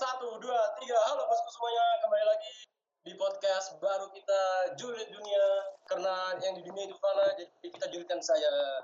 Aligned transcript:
satu, 0.00 0.40
dua, 0.40 0.56
tiga. 0.80 0.96
Halo 1.12 1.28
bosku 1.28 1.52
semuanya, 1.52 1.84
kembali 2.00 2.24
lagi 2.24 2.48
di 3.04 3.12
podcast 3.20 3.76
baru 3.84 4.08
kita 4.16 4.72
Julid 4.80 5.12
Dunia. 5.12 5.76
Karena 5.84 6.40
yang 6.40 6.56
di 6.56 6.64
dunia 6.64 6.88
itu 6.88 6.96
fana, 7.04 7.36
jadi 7.36 7.68
kita 7.68 7.84
julidkan 7.92 8.16
saya. 8.24 8.80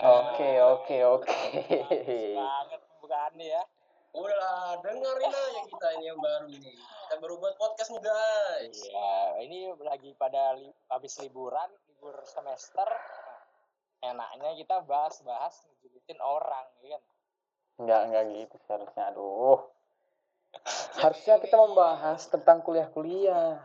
Oke, 0.00 0.56
oke, 0.56 0.96
oke. 1.04 1.36
banget 2.32 2.80
pembukaannya 2.96 3.60
ya. 3.60 3.62
Udahlah, 4.16 4.80
dengerin 4.80 5.36
aja 5.36 5.60
kita 5.68 5.88
ini 6.00 6.04
yang 6.08 6.16
baru 6.24 6.48
ini. 6.48 6.72
Kita 6.80 7.20
baru 7.20 7.36
buat 7.36 7.60
podcast 7.60 7.92
nih 7.92 8.00
guys. 8.00 8.78
Iya, 8.88 9.20
ini 9.44 9.68
lagi 9.84 10.16
pada 10.16 10.56
li 10.56 10.72
habis 10.96 11.20
liburan, 11.20 11.68
libur 11.92 12.16
semester. 12.24 12.88
Nah, 14.00 14.32
enaknya 14.32 14.64
kita 14.64 14.80
bahas-bahas 14.80 15.60
ngejulitin 15.68 16.24
orang, 16.24 16.72
ya 16.80 16.96
kan? 16.96 17.02
Enggak, 17.84 18.00
enggak 18.08 18.24
gitu 18.32 18.56
seharusnya. 18.64 19.12
Aduh. 19.12 19.75
Harusnya 21.02 21.36
kita 21.38 21.56
membahas 21.56 22.20
tentang 22.26 22.60
kuliah-kuliah. 22.60 23.60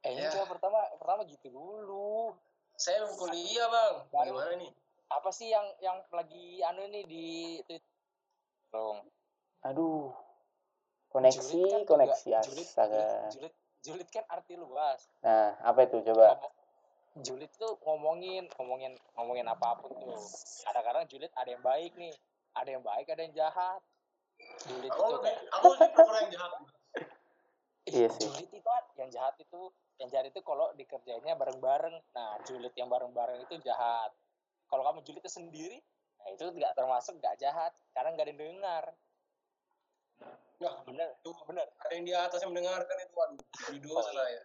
Eh, 0.00 0.12
ini 0.12 0.22
Ya. 0.22 0.30
coba 0.30 0.56
pertama 0.56 0.78
pertama 0.96 1.20
gitu 1.24 1.48
dulu. 1.48 2.32
Saya 2.74 3.02
belum 3.02 3.14
kuliah 3.18 3.66
bang. 3.66 3.94
Bagaimana 4.08 4.52
nih? 4.56 4.70
Apa 5.08 5.28
sih 5.28 5.48
yang 5.48 5.66
yang 5.78 5.98
lagi 6.08 6.62
anu 6.62 6.86
ini 6.86 7.00
di 7.02 7.26
Twitter? 7.64 7.90
Dong. 8.68 9.02
Aduh. 9.62 10.12
Koneksi, 11.08 11.88
koneksi 11.88 12.28
kan 12.30 12.44
Julid, 12.44 12.68
astaga. 12.68 13.32
julid, 13.32 13.54
julid 13.80 14.08
kan 14.12 14.24
arti 14.28 14.54
luas. 14.54 15.08
Nah, 15.24 15.56
apa 15.58 15.88
itu 15.88 16.04
coba? 16.04 16.36
Ngomong- 16.36 16.56
julid 17.18 17.50
tuh 17.56 17.74
ngomongin 17.82 18.46
ngomongin 18.54 18.92
ngomongin 19.12 19.46
apa 19.48 19.74
pun 19.74 19.90
tuh 19.90 20.14
kadang-kadang 20.62 21.02
julid 21.08 21.32
ada 21.34 21.50
yang 21.50 21.64
baik 21.64 21.90
nih 21.98 22.14
ada 22.54 22.68
yang 22.70 22.84
baik 22.84 23.10
ada 23.10 23.20
yang 23.20 23.34
jahat 23.34 23.80
julid 24.66 24.90
Aku 24.92 25.02
itu 25.02 25.16
kayak 25.24 25.40
aku 25.54 25.66
lebih 25.74 25.90
prefer 25.94 26.14
yang 26.18 26.30
jahat. 26.32 26.50
Iya 27.88 28.08
sih. 28.12 28.28
julid 28.28 28.48
itu 28.52 28.58
kan 28.60 28.84
yang 29.00 29.10
jahat 29.12 29.34
itu 29.40 29.60
yang 29.98 30.08
jahat 30.12 30.26
itu 30.30 30.40
kalau 30.44 30.66
dikerjainnya 30.76 31.34
bareng-bareng 31.34 31.96
nah 32.14 32.38
julid 32.46 32.74
yang 32.76 32.86
bareng-bareng 32.92 33.42
itu 33.42 33.54
jahat 33.64 34.10
kalau 34.68 34.84
kamu 34.84 35.00
julid 35.02 35.22
itu 35.24 35.32
sendiri 35.32 35.78
nah 36.18 36.28
itu 36.34 36.44
nggak 36.50 36.74
termasuk 36.76 37.16
nggak 37.18 37.38
jahat 37.40 37.72
karena 37.96 38.14
nggak 38.14 38.26
ada 38.26 38.32
yang 38.34 38.42
dengar 38.42 38.84
Nah, 40.58 40.74
bener 40.82 41.14
tuh 41.22 41.30
bener 41.46 41.70
ada 41.78 41.92
yang 41.94 42.02
di 42.02 42.10
atas 42.10 42.42
yang 42.42 42.50
mendengarkan 42.50 42.98
itu 42.98 43.14
waduh. 43.14 43.46
Jadi 43.70 43.78
dosa 43.78 44.10
saya. 44.10 44.42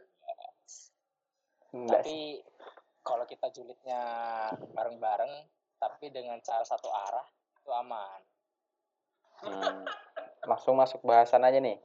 Enggak 1.73 2.05
sih. 2.05 2.05
tapi 2.05 2.17
kalau 3.01 3.25
kita 3.25 3.49
julidnya 3.49 4.01
bareng-bareng 4.77 5.33
tapi 5.81 6.13
dengan 6.13 6.37
cara 6.45 6.61
satu 6.61 6.85
arah 6.93 7.25
itu 7.57 7.71
aman 7.73 8.21
Hmm. 9.43 9.83
Langsung 10.43 10.75
masuk 10.75 10.99
bahasan 11.03 11.43
aja 11.43 11.59
nih. 11.59 11.79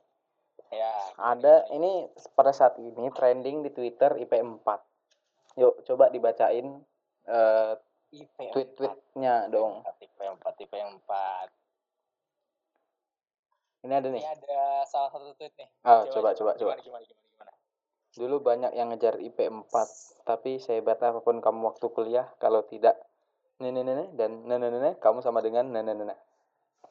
ya 0.68 0.92
Ada 1.16 1.70
ini 1.72 2.06
pada 2.34 2.52
saat 2.52 2.76
ini 2.78 3.08
trending 3.14 3.62
di 3.66 3.70
Twitter 3.70 4.14
IP4. 4.18 4.68
Yuk, 5.58 5.82
coba 5.86 6.10
dibacain 6.10 6.82
IP 8.08 8.36
tweet-tweetnya 8.54 9.50
dong. 9.52 9.84
IP 10.00 10.16
4 10.16 10.64
IP 10.64 10.72
4 10.74 11.50
Ini 13.78 13.94
ada 13.94 14.08
ini 14.10 14.18
nih. 14.18 14.24
ada 14.26 14.82
salah 14.90 15.06
satu 15.14 15.30
tweet 15.38 15.54
nih 15.54 15.68
Oh, 15.86 16.02
coba, 16.10 16.34
coba, 16.34 16.58
coba. 16.58 16.74
gimana 16.74 16.82
gimana 16.82 17.04
gimana 17.06 17.26
gimana 17.30 17.52
Dulu 18.18 18.36
banyak 18.42 18.72
yang 18.74 18.90
ngejar 18.90 19.22
IP4, 19.22 19.74
tapi 20.26 20.58
sehebat 20.58 20.98
apa 20.98 21.22
pun 21.22 21.38
kamu 21.38 21.62
waktu 21.70 21.86
kuliah, 21.94 22.26
kalau 22.42 22.66
tidak 22.66 22.98
nene 23.62 23.86
nene 23.86 24.10
dan 24.18 24.42
nene 24.42 24.66
nene 24.70 24.90
kamu 24.98 25.22
sama 25.22 25.38
dengan 25.38 25.70
nene 25.70 25.94
nene. 25.94 26.14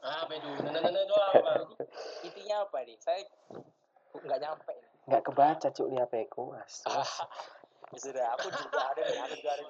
Apa 0.08 0.34
itu? 0.34 0.48
Nah, 0.64 0.80
nah, 0.80 1.02
itu 1.04 1.16
apa? 1.16 1.52
intinya 2.24 2.56
apa 2.64 2.78
nih 2.88 2.98
saya 3.04 3.22
nggak 4.18 4.40
nyampe 4.40 4.76
Nggak 5.08 5.24
kebaca 5.24 5.68
cuk 5.72 5.88
di 5.88 5.96
HP 6.00 6.14
ku. 6.32 6.52
astaga. 6.56 7.04
ya 7.96 8.00
sudah 8.04 8.26
aku 8.36 8.48
juga 8.52 8.82
ada 8.92 9.00
nih 9.00 9.20
aku 9.24 9.36
juga 9.40 9.50
ada 9.56 9.64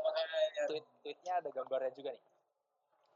makanya. 0.00 0.62
tweet 0.64 0.84
tweetnya 1.04 1.32
ada 1.44 1.48
gambarnya 1.52 1.92
juga 1.92 2.10
nih 2.16 2.24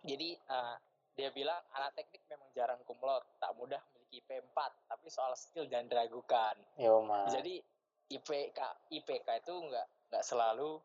jadi 0.04 0.28
eh, 0.36 0.76
dia 1.16 1.28
bilang 1.32 1.60
anak 1.72 1.96
teknik 1.96 2.20
memang 2.28 2.48
jarang 2.52 2.76
kumlot 2.84 3.24
tak 3.40 3.56
mudah 3.56 3.80
memiliki 3.96 4.20
IP 4.20 4.28
4 4.52 4.52
tapi 4.84 5.06
soal 5.08 5.32
skill 5.32 5.64
jangan 5.64 5.88
diragukan 5.88 6.54
Yo 6.76 7.00
mas. 7.08 7.32
jadi 7.32 7.56
IPK 8.12 8.60
IPK 8.92 9.28
itu 9.40 9.54
nggak 9.56 9.86
nggak 10.12 10.24
selalu 10.24 10.76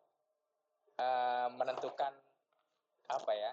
eh, 0.96 1.48
menentukan 1.52 2.16
apa 3.12 3.32
ya 3.36 3.52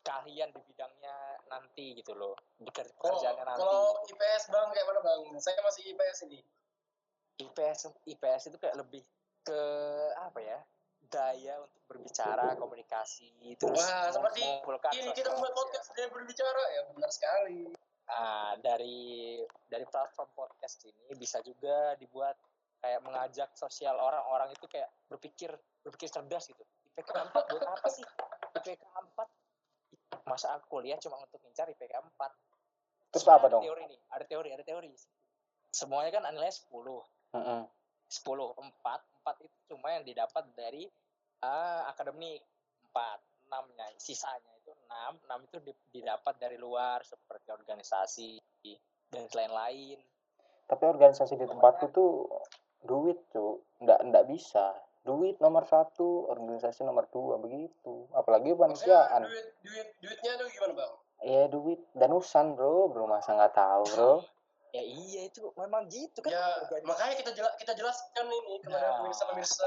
keahlian 0.00 0.48
di 0.52 0.60
bidangnya 0.64 1.16
nanti 1.52 1.92
gitu 1.96 2.16
loh 2.16 2.32
di 2.56 2.70
pekerjaannya 2.72 3.44
nanti 3.44 3.60
kalau 3.60 4.00
IPS 4.08 4.42
bang 4.48 4.68
kayak 4.72 4.86
mana 4.88 5.00
bang? 5.04 5.20
Saya 5.40 5.60
masih 5.60 5.82
IPS 5.92 6.18
ini. 6.28 6.40
IPS 7.40 7.80
IPS 8.08 8.42
itu 8.52 8.56
kayak 8.60 8.76
lebih 8.80 9.04
ke 9.40 9.62
apa 10.20 10.40
ya 10.40 10.58
daya 11.10 11.58
untuk 11.58 11.82
berbicara 11.90 12.54
komunikasi 12.54 13.56
terus 13.58 13.82
Wah, 13.82 14.12
seperti 14.14 14.46
Ini 14.94 15.10
kita 15.10 15.34
membuat 15.34 15.50
media. 15.50 15.58
podcast 15.58 15.88
dia 15.96 16.06
berbicara 16.06 16.62
ya 16.70 16.82
benar 16.94 17.10
sekali. 17.10 17.62
Nah, 18.10 18.54
dari 18.62 19.38
dari 19.66 19.86
platform 19.90 20.30
podcast 20.34 20.86
ini 20.86 21.14
bisa 21.18 21.42
juga 21.42 21.98
dibuat 21.98 22.38
kayak 22.80 23.00
mengajak 23.04 23.50
sosial 23.58 23.98
orang-orang 23.98 24.54
itu 24.54 24.66
kayak 24.70 24.88
berpikir 25.10 25.50
berpikir 25.82 26.08
cerdas 26.08 26.46
gitu. 26.46 26.62
IPK 26.94 27.10
4 27.10 27.32
buat 27.32 27.64
apa 27.64 27.88
sih? 27.90 28.06
IPK 28.60 28.82
4 28.82 28.99
masa 30.30 30.54
aku 30.54 30.78
kuliah 30.78 30.96
cuma 31.02 31.18
untuk 31.18 31.42
ngincar 31.42 31.66
IPK 31.66 31.94
4. 31.98 32.14
Terus 33.10 33.22
Sebenarnya 33.26 33.34
apa 33.34 33.46
ada 33.46 33.54
dong? 33.58 33.62
Teori 33.66 33.82
nih, 33.90 34.00
ada 34.14 34.24
teori, 34.24 34.48
ada 34.54 34.64
teori. 34.64 34.92
Semuanya 35.74 36.10
kan 36.14 36.22
nilai 36.30 36.50
10. 36.50 36.70
Heeh. 37.34 37.62
10 38.10 38.26
4 38.58 38.66
4 39.22 39.46
itu 39.46 39.58
cuma 39.70 39.94
yang 39.94 40.02
didapat 40.02 40.42
dari 40.54 40.86
ah, 41.42 41.86
akademik 41.90 42.42
4 42.90 43.50
6 43.50 43.78
nya 43.78 43.86
sisanya 43.98 44.50
itu 44.58 44.70
6 44.70 45.30
6 45.30 45.46
itu 45.46 45.56
di- 45.62 45.86
didapat 45.94 46.34
dari 46.38 46.58
luar 46.58 47.02
seperti 47.06 47.54
organisasi 47.54 48.30
dan 49.10 49.26
lain-lain 49.30 49.98
Tapi 50.66 50.84
organisasi 50.86 51.34
di 51.34 51.46
tempatku 51.46 51.90
tuh 51.90 52.30
duit 52.86 53.18
cuk. 53.34 53.62
Nggak 53.82 53.98
nggak 54.06 54.24
bisa. 54.30 54.70
Duit 55.00 55.40
nomor 55.40 55.64
satu, 55.64 56.28
organisasi 56.28 56.84
nomor 56.84 57.08
dua 57.08 57.40
begitu. 57.40 58.04
Apalagi 58.12 58.52
kemanusiaan. 58.52 59.24
duit 59.24 59.46
duit 59.64 59.88
duitnya 59.98 60.36
tuh 60.36 60.46
gimana 60.48 60.72
bang? 60.76 60.92
Iya 61.20 61.42
duit 61.48 61.80
danusan 61.92 62.56
bro, 62.56 62.88
bro 62.88 63.04
masa 63.04 63.36
nggak 63.36 63.54
tahu 63.54 63.84
bro. 63.92 64.14
ya 64.70 64.78
iya 64.86 65.26
itu 65.26 65.50
memang 65.58 65.90
gitu 65.90 66.22
kan 66.22 66.30
Ya 66.30 66.46
makanya 66.86 67.18
kita 67.18 67.34
jela 67.34 67.50
kita 67.58 67.74
jelaskan 67.74 68.22
ini 68.30 68.62
kepada 68.62 68.78
Nah. 68.78 68.94
pemirsa 69.02 69.22
pemirsa. 69.26 69.66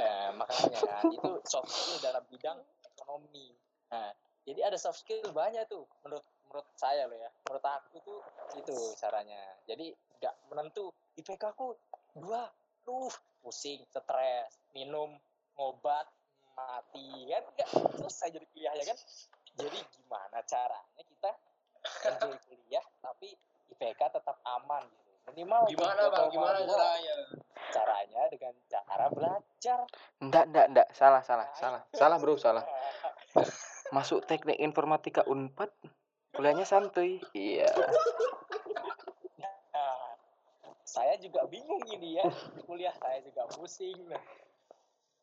Eh, 0.00 0.30
makanya 0.34 0.80
itu 1.06 1.30
soft 1.44 1.68
skill 1.68 1.98
dalam 2.00 2.24
bidang 2.26 2.58
ekonomi 2.86 3.52
nah 3.90 4.08
jadi 4.46 4.70
ada 4.70 4.78
soft 4.78 5.02
skill 5.02 5.20
banyak 5.30 5.66
tuh 5.66 5.84
menurut 6.00 6.22
menurut 6.46 6.66
saya 6.74 7.04
loh 7.04 7.18
ya 7.18 7.28
menurut 7.44 7.64
aku 7.64 7.96
tuh 8.00 8.18
itu 8.56 8.76
caranya 8.96 9.36
jadi 9.66 9.92
nggak 10.22 10.34
menentu 10.48 10.88
IPK 11.14 11.42
aku 11.52 11.74
dua 12.16 12.48
tuh 12.80 13.10
pusing 13.40 13.80
stres 13.88 14.60
minum 14.76 15.16
ngobat 15.56 16.06
mati 16.54 17.28
kan 17.28 17.44
nggak 17.56 17.68
selesai 17.96 18.28
jadi 18.32 18.46
kuliah 18.52 18.72
ya 18.76 18.84
kan 18.84 18.98
jadi 19.56 19.78
gimana 19.92 20.38
caranya 20.44 21.02
kita 21.04 21.30
enjoy 22.08 22.36
kuliah 22.48 22.84
tapi 23.00 23.32
IPK 23.72 24.00
tetap 24.12 24.36
aman 24.44 24.84
gitu 24.88 25.10
minimal 25.30 25.62
Gimana 25.70 26.02
bang? 26.10 26.26
Gimana 26.32 26.58
3,2. 26.64 26.74
caranya? 26.74 27.14
caranya 27.70 28.22
dengan 28.32 28.54
cara 28.66 29.06
belajar 29.14 29.78
Enggak, 30.18 30.44
enggak, 30.50 30.66
enggak. 30.74 30.88
Salah, 30.92 31.22
salah, 31.22 31.48
salah. 31.54 31.80
Salah 31.94 32.18
bro, 32.18 32.34
salah. 32.34 32.64
Masuk 33.96 34.26
teknik 34.26 34.58
informatika 34.58 35.22
Unpad, 35.26 35.70
kuliahnya 36.34 36.66
santuy. 36.66 37.22
Iya. 37.32 37.70
Nah, 39.40 40.14
saya 40.82 41.14
juga 41.22 41.46
bingung 41.46 41.82
ini 41.90 42.18
ya 42.18 42.26
di 42.54 42.62
kuliah 42.66 42.94
saya 42.98 43.22
juga 43.22 43.46
pusing 43.70 44.02
nah. 44.10 44.18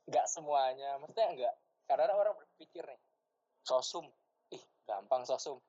nggak 0.08 0.24
semuanya 0.32 0.96
maksudnya 1.04 1.28
enggak 1.36 1.56
karena 1.84 2.16
orang 2.16 2.32
berpikir 2.40 2.88
nih 2.88 3.00
sosum 3.60 4.08
ih 4.56 4.64
gampang 4.88 5.28
sosum 5.28 5.60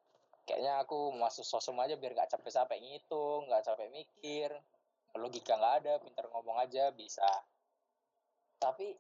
kayaknya 0.46 0.78
aku 0.78 1.10
masuk 1.18 1.42
sosum 1.42 1.74
aja 1.82 1.98
biar 1.98 2.14
nggak 2.14 2.30
capek-capek 2.30 2.78
ngitung 2.78 3.50
nggak 3.50 3.66
capek 3.66 3.90
mikir 3.90 4.54
logika 5.18 5.58
nggak 5.58 5.74
ada 5.82 5.92
pintar 5.98 6.30
ngomong 6.30 6.54
aja 6.62 6.94
bisa 6.94 7.26
tapi 8.62 8.94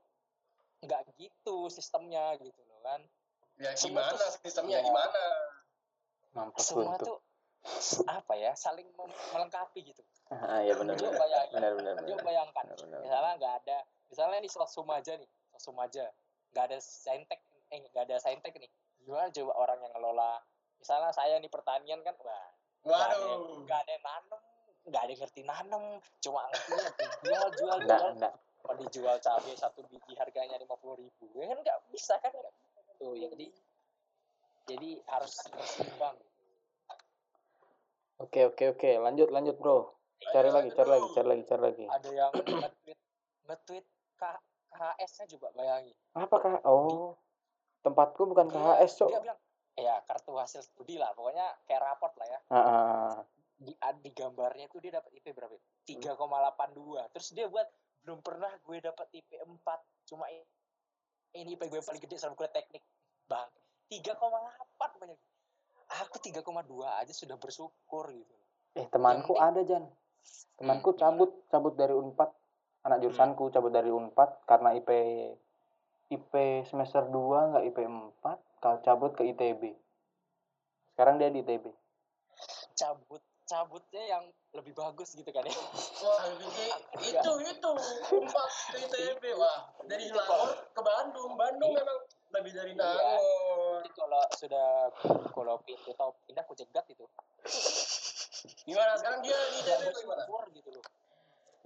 nggak 0.82 1.06
gitu 1.14 1.70
sistemnya 1.70 2.34
gitu 2.42 2.58
loh 2.66 2.82
kan 2.82 3.06
Ya 3.58 3.74
Semua 3.74 4.06
gimana 4.06 4.18
tuh- 4.18 4.38
sistemnya 4.38 4.78
ya. 4.78 4.86
gimana? 4.86 5.22
Mampus 6.30 6.62
semua 6.62 6.94
buntu. 6.94 7.04
tuh 7.10 7.18
apa 8.06 8.32
ya 8.34 8.52
saling 8.54 8.86
melengkapi 9.32 9.82
gitu 9.84 10.02
Ah, 10.28 10.60
iya 10.60 10.76
benar 10.76 10.92
Coba 10.92 11.08
benar. 11.08 11.20
bayangin. 11.24 11.54
Benar 11.56 11.72
benar. 11.72 11.94
bayangkan, 12.20 12.64
Benar, 12.66 12.78
benar. 12.84 12.98
misalnya 13.00 13.32
nggak 13.40 13.54
ada, 13.58 13.78
misalnya 14.06 14.38
nih 14.38 14.52
sosum 14.52 14.84
aja 14.88 15.12
nih, 15.16 15.24
sosum 15.50 15.76
aja, 15.80 16.04
nggak 16.52 16.64
ada 16.68 16.78
saintek, 16.78 17.40
eh 17.72 17.80
nggak 17.80 18.04
ada 18.04 18.16
saintek 18.20 18.52
nih, 18.52 18.68
gimana 19.00 19.32
coba 19.32 19.52
orang 19.56 19.78
yang 19.80 19.92
ngelola, 19.96 20.36
misalnya 20.76 21.08
saya 21.10 21.40
nih 21.40 21.48
pertanian 21.48 22.04
kan, 22.04 22.12
wah 22.20 22.44
Nggak 22.84 23.00
ada 23.00 23.16
yang- 23.16 23.40
Waduh. 23.40 23.56
nggak 23.64 23.78
ada 23.80 23.90
yang 23.90 24.04
nanem 24.04 24.40
nggak 24.84 25.00
ada 25.00 25.10
yang 25.10 25.20
ngerti 25.20 25.40
nanem 25.42 25.84
cuma 26.18 26.40
ngertinya 26.44 26.84
jual 27.20 27.48
jual 27.56 27.78
jual 27.82 28.08
kalau 28.58 28.74
dijual 28.78 29.16
cabai 29.18 29.54
satu 29.54 29.80
biji 29.84 30.12
harganya 30.14 30.56
lima 30.56 30.76
puluh 30.76 30.96
ribu 30.98 31.24
ya 31.34 31.44
kan 31.46 31.58
nggak 31.58 31.78
bisa 31.88 32.16
kan 32.20 32.32
tuh 32.96 33.12
ya 33.12 33.28
jadi 33.28 33.48
jadi 34.64 34.90
harus 35.06 35.32
seimbang 35.66 36.16
oke 38.18 38.40
oke 38.54 38.64
oke 38.76 38.90
lanjut 39.02 39.28
lanjut 39.30 39.56
bro 39.58 39.94
cari 40.34 40.50
lagi 40.50 40.70
cari 40.74 40.90
lagi 40.90 41.08
cari 41.14 41.28
lagi 41.28 41.42
cari 41.46 41.62
lagi 41.62 41.84
ada 41.86 42.08
yang 42.10 42.32
nge-tweet 42.34 42.98
nge-tweet 43.46 43.86
KHS-nya 44.18 45.26
juga 45.30 45.48
bayangin 45.54 45.94
apakah 46.18 46.58
oh 46.66 47.14
tempatku 47.86 48.26
bukan 48.26 48.50
KHS 48.50 48.92
cok 48.98 49.10
dia 49.14 49.22
bilang 49.22 49.40
ya 49.78 49.94
kartu 50.10 50.34
hasil 50.34 50.66
studi 50.66 50.98
lah 50.98 51.14
pokoknya 51.14 51.46
kayak 51.70 51.86
raport 51.86 52.10
lah 52.18 52.26
ya 52.26 52.38
Ah, 52.50 52.58
ah, 52.58 52.76
ah. 53.14 53.14
di 53.58 53.70
di 54.02 54.10
gambarnya 54.10 54.66
itu 54.66 54.78
dia 54.82 54.98
dapat 54.98 55.10
IP 55.18 55.34
berapa? 55.34 55.54
ya? 55.54 55.62
3,82. 56.14 57.12
Terus 57.14 57.28
dia 57.34 57.46
buat 57.50 57.66
belum 58.06 58.22
pernah 58.22 58.50
gue 58.64 58.78
dapat 58.80 59.06
IP 59.12 59.36
4. 59.36 59.52
Cuma 60.08 60.30
ini 60.30 61.54
IP 61.54 61.62
gue 61.68 61.80
paling 61.80 62.02
gede 62.02 62.16
sama 62.16 62.34
kuliah 62.38 62.52
teknik. 62.52 62.80
Bang, 63.28 63.48
3,8 63.92 64.16
banyak. 65.00 65.18
Aku 65.90 66.16
3,2 66.18 66.44
aja 66.84 67.10
sudah 67.10 67.34
bersyukur 67.34 68.04
gitu. 68.08 68.34
eh 68.74 68.86
temanku 68.86 69.32
Yang 69.32 69.42
ada 69.42 69.60
Jan 69.64 69.84
temanku 70.54 70.90
Hmm. 70.90 70.98
cabut 70.98 71.30
cabut 71.48 71.74
dari 71.74 71.90
unpad 71.90 72.30
anak 72.80 72.98
jurusanku 73.00 73.48
cabut 73.48 73.70
dari 73.70 73.88
unpad 73.88 74.44
karena 74.44 74.70
IP 74.72 74.90
IP 76.08 76.32
semester 76.64 77.02
2 77.02 77.10
nggak 77.48 77.64
IP 77.64 77.78
4 77.80 78.22
kalau 78.56 78.78
cabut 78.78 79.12
ke 79.12 79.24
ITB 79.26 79.72
sekarang 80.90 81.16
dia 81.16 81.28
di 81.28 81.40
ITB 81.40 81.64
Cabut 82.74 83.18
cabutnya 83.44 84.02
yang 84.04 84.24
lebih 84.50 84.70
bagus 84.72 85.10
gitu 85.10 85.26
kan 85.26 85.40
ya. 85.40 85.56
Wah, 85.98 86.20
ini- 86.28 86.78
itu 87.02 87.30
itu 87.42 87.70
empat 88.14 88.50
ke 88.68 88.76
ITB 88.78 89.24
wah 89.34 89.58
dari 89.82 90.04
Nangor 90.06 90.52
ke 90.68 90.80
Bandung. 90.80 91.32
Bandung 91.34 91.72
Iya. 91.72 91.80
memang 91.80 91.98
lebih 92.30 92.52
dari 92.52 92.72
Iya. 92.72 92.78
Nangor. 92.78 93.18
Jadi 93.78 93.90
kalau 93.94 94.22
sudah 94.34 94.68
kalau 95.30 95.54
pintu 95.62 95.94
tau 95.94 96.10
pindah 96.26 96.42
aku 96.42 96.58
cegat 96.58 96.84
itu. 96.90 97.06
Gimana? 98.68 98.98
Sekarang 98.98 99.22
dia 99.22 99.34
di 99.34 99.58
ITB 99.62 99.82
atau 99.90 100.02
gimana? 100.02 100.22
Gitu 100.50 100.68
loh. 100.74 100.84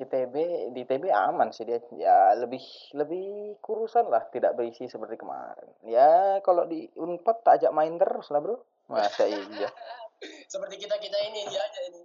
ITB 0.00 0.35
di 0.73 0.81
ITB 0.85 1.05
aman 1.09 1.49
sih 1.53 1.64
dia. 1.64 1.81
Ya 1.97 2.37
lebih 2.37 2.62
lebih 2.97 3.56
kurusan 3.64 4.09
lah 4.09 4.29
tidak 4.29 4.56
berisi 4.56 4.88
seperti 4.88 5.17
kemarin. 5.20 5.73
Ya 5.88 6.41
kalau 6.44 6.69
di 6.69 6.88
unpad 6.97 7.44
tak 7.44 7.61
ajak 7.61 7.73
main 7.73 7.97
terus 7.97 8.29
lah 8.29 8.41
bro. 8.41 8.61
Masa 8.88 9.25
iya? 9.25 9.69
Seperti 10.53 10.76
kita 10.85 10.97
kita 11.00 11.19
ini 11.29 11.49
dia 11.49 11.61
aja 11.61 11.81
ini. 11.88 12.03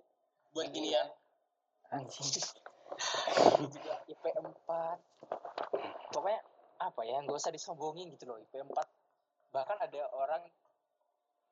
Buat 0.56 0.72
ginian. 0.72 1.08
anjing. 1.88 2.28
Juga 3.72 3.94
IP 4.10 4.24
4 4.26 4.52
pokoknya 6.12 6.42
apa 6.78 7.02
ya 7.06 7.18
nggak 7.26 7.38
usah 7.38 7.54
disombongin 7.54 8.10
gitu 8.16 8.30
loh 8.30 8.38
IP 8.42 8.54
4 8.58 8.74
bahkan 9.52 9.78
ada 9.80 10.02
orang 10.14 10.44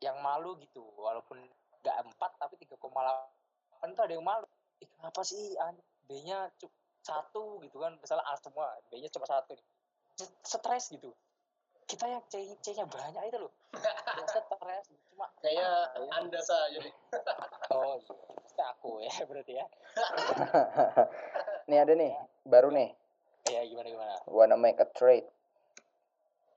yang 0.04 0.20
malu 0.20 0.60
gitu 0.60 0.84
walaupun 1.00 1.40
nggak 1.82 1.96
4 2.18 2.32
tapi 2.42 2.56
3,8 2.60 3.96
tuh 3.96 4.04
ada 4.04 4.14
yang 4.14 4.26
malu. 4.26 4.48
Ih, 4.84 4.90
kenapa 5.00 5.22
sih 5.24 5.56
an- 5.62 5.82
B-nya 6.06 6.52
cuma 6.62 6.74
satu 7.02 7.62
gitu 7.66 7.82
kan 7.82 7.98
misalnya 8.02 8.26
A 8.30 8.34
semua 8.38 8.70
B-nya 8.90 9.10
cuma 9.10 9.26
satu 9.26 9.54
nih. 9.58 9.66
Stres 10.46 10.90
gitu. 10.94 11.10
Kita 11.86 12.06
yang 12.10 12.22
C 12.30 12.58
C-nya 12.62 12.86
banyak 12.86 13.30
itu 13.30 13.38
loh. 13.42 13.54
Stres 14.26 14.86
cuma 15.14 15.30
Kayak 15.42 15.96
ya? 15.96 16.10
Anda 16.18 16.40
saja 16.42 16.78
nih. 16.82 16.94
oh 17.74 17.96
iya. 17.98 18.14
Pasti 18.42 18.62
aku 18.62 18.90
ya 19.02 19.14
berarti 19.30 19.54
ya. 19.58 19.66
Nih 21.70 21.80
ada 21.82 21.94
nih 21.98 22.12
baru 22.46 22.70
nih. 22.70 22.94
Ya 23.50 23.62
gimana 23.66 23.88
gimana? 23.90 24.16
Wanna 24.30 24.58
make 24.58 24.78
a 24.82 24.86
trade. 24.90 25.26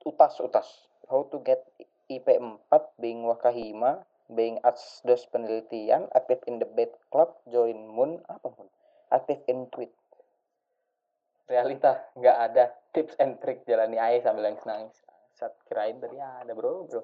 Utas 0.05 0.37
utas 0.41 0.88
how 1.09 1.25
to 1.27 1.41
get 1.41 1.65
IP 2.09 2.25
4 2.25 2.69
being 3.01 3.25
wakahima 3.25 4.05
being 4.29 4.61
arts 4.61 5.01
dos 5.01 5.25
penelitian 5.33 6.05
aktif 6.13 6.41
in 6.45 6.61
debate 6.61 6.93
club 7.09 7.33
join 7.49 7.77
moon 7.89 8.21
apa 8.29 8.47
moon 8.53 8.69
aktif 9.09 9.41
in 9.49 9.65
tweet 9.73 9.89
realita 11.49 11.97
nggak 12.13 12.37
ada 12.37 12.65
tips 12.93 13.17
and 13.17 13.41
trick 13.41 13.65
jalani 13.65 13.97
aja 13.97 14.29
sambil 14.29 14.45
nangis 14.45 14.65
nangis 14.69 14.97
saat 15.33 15.53
kirain 15.65 15.97
tadi 15.97 16.21
ada 16.21 16.53
bro 16.53 16.85
bro 16.85 17.01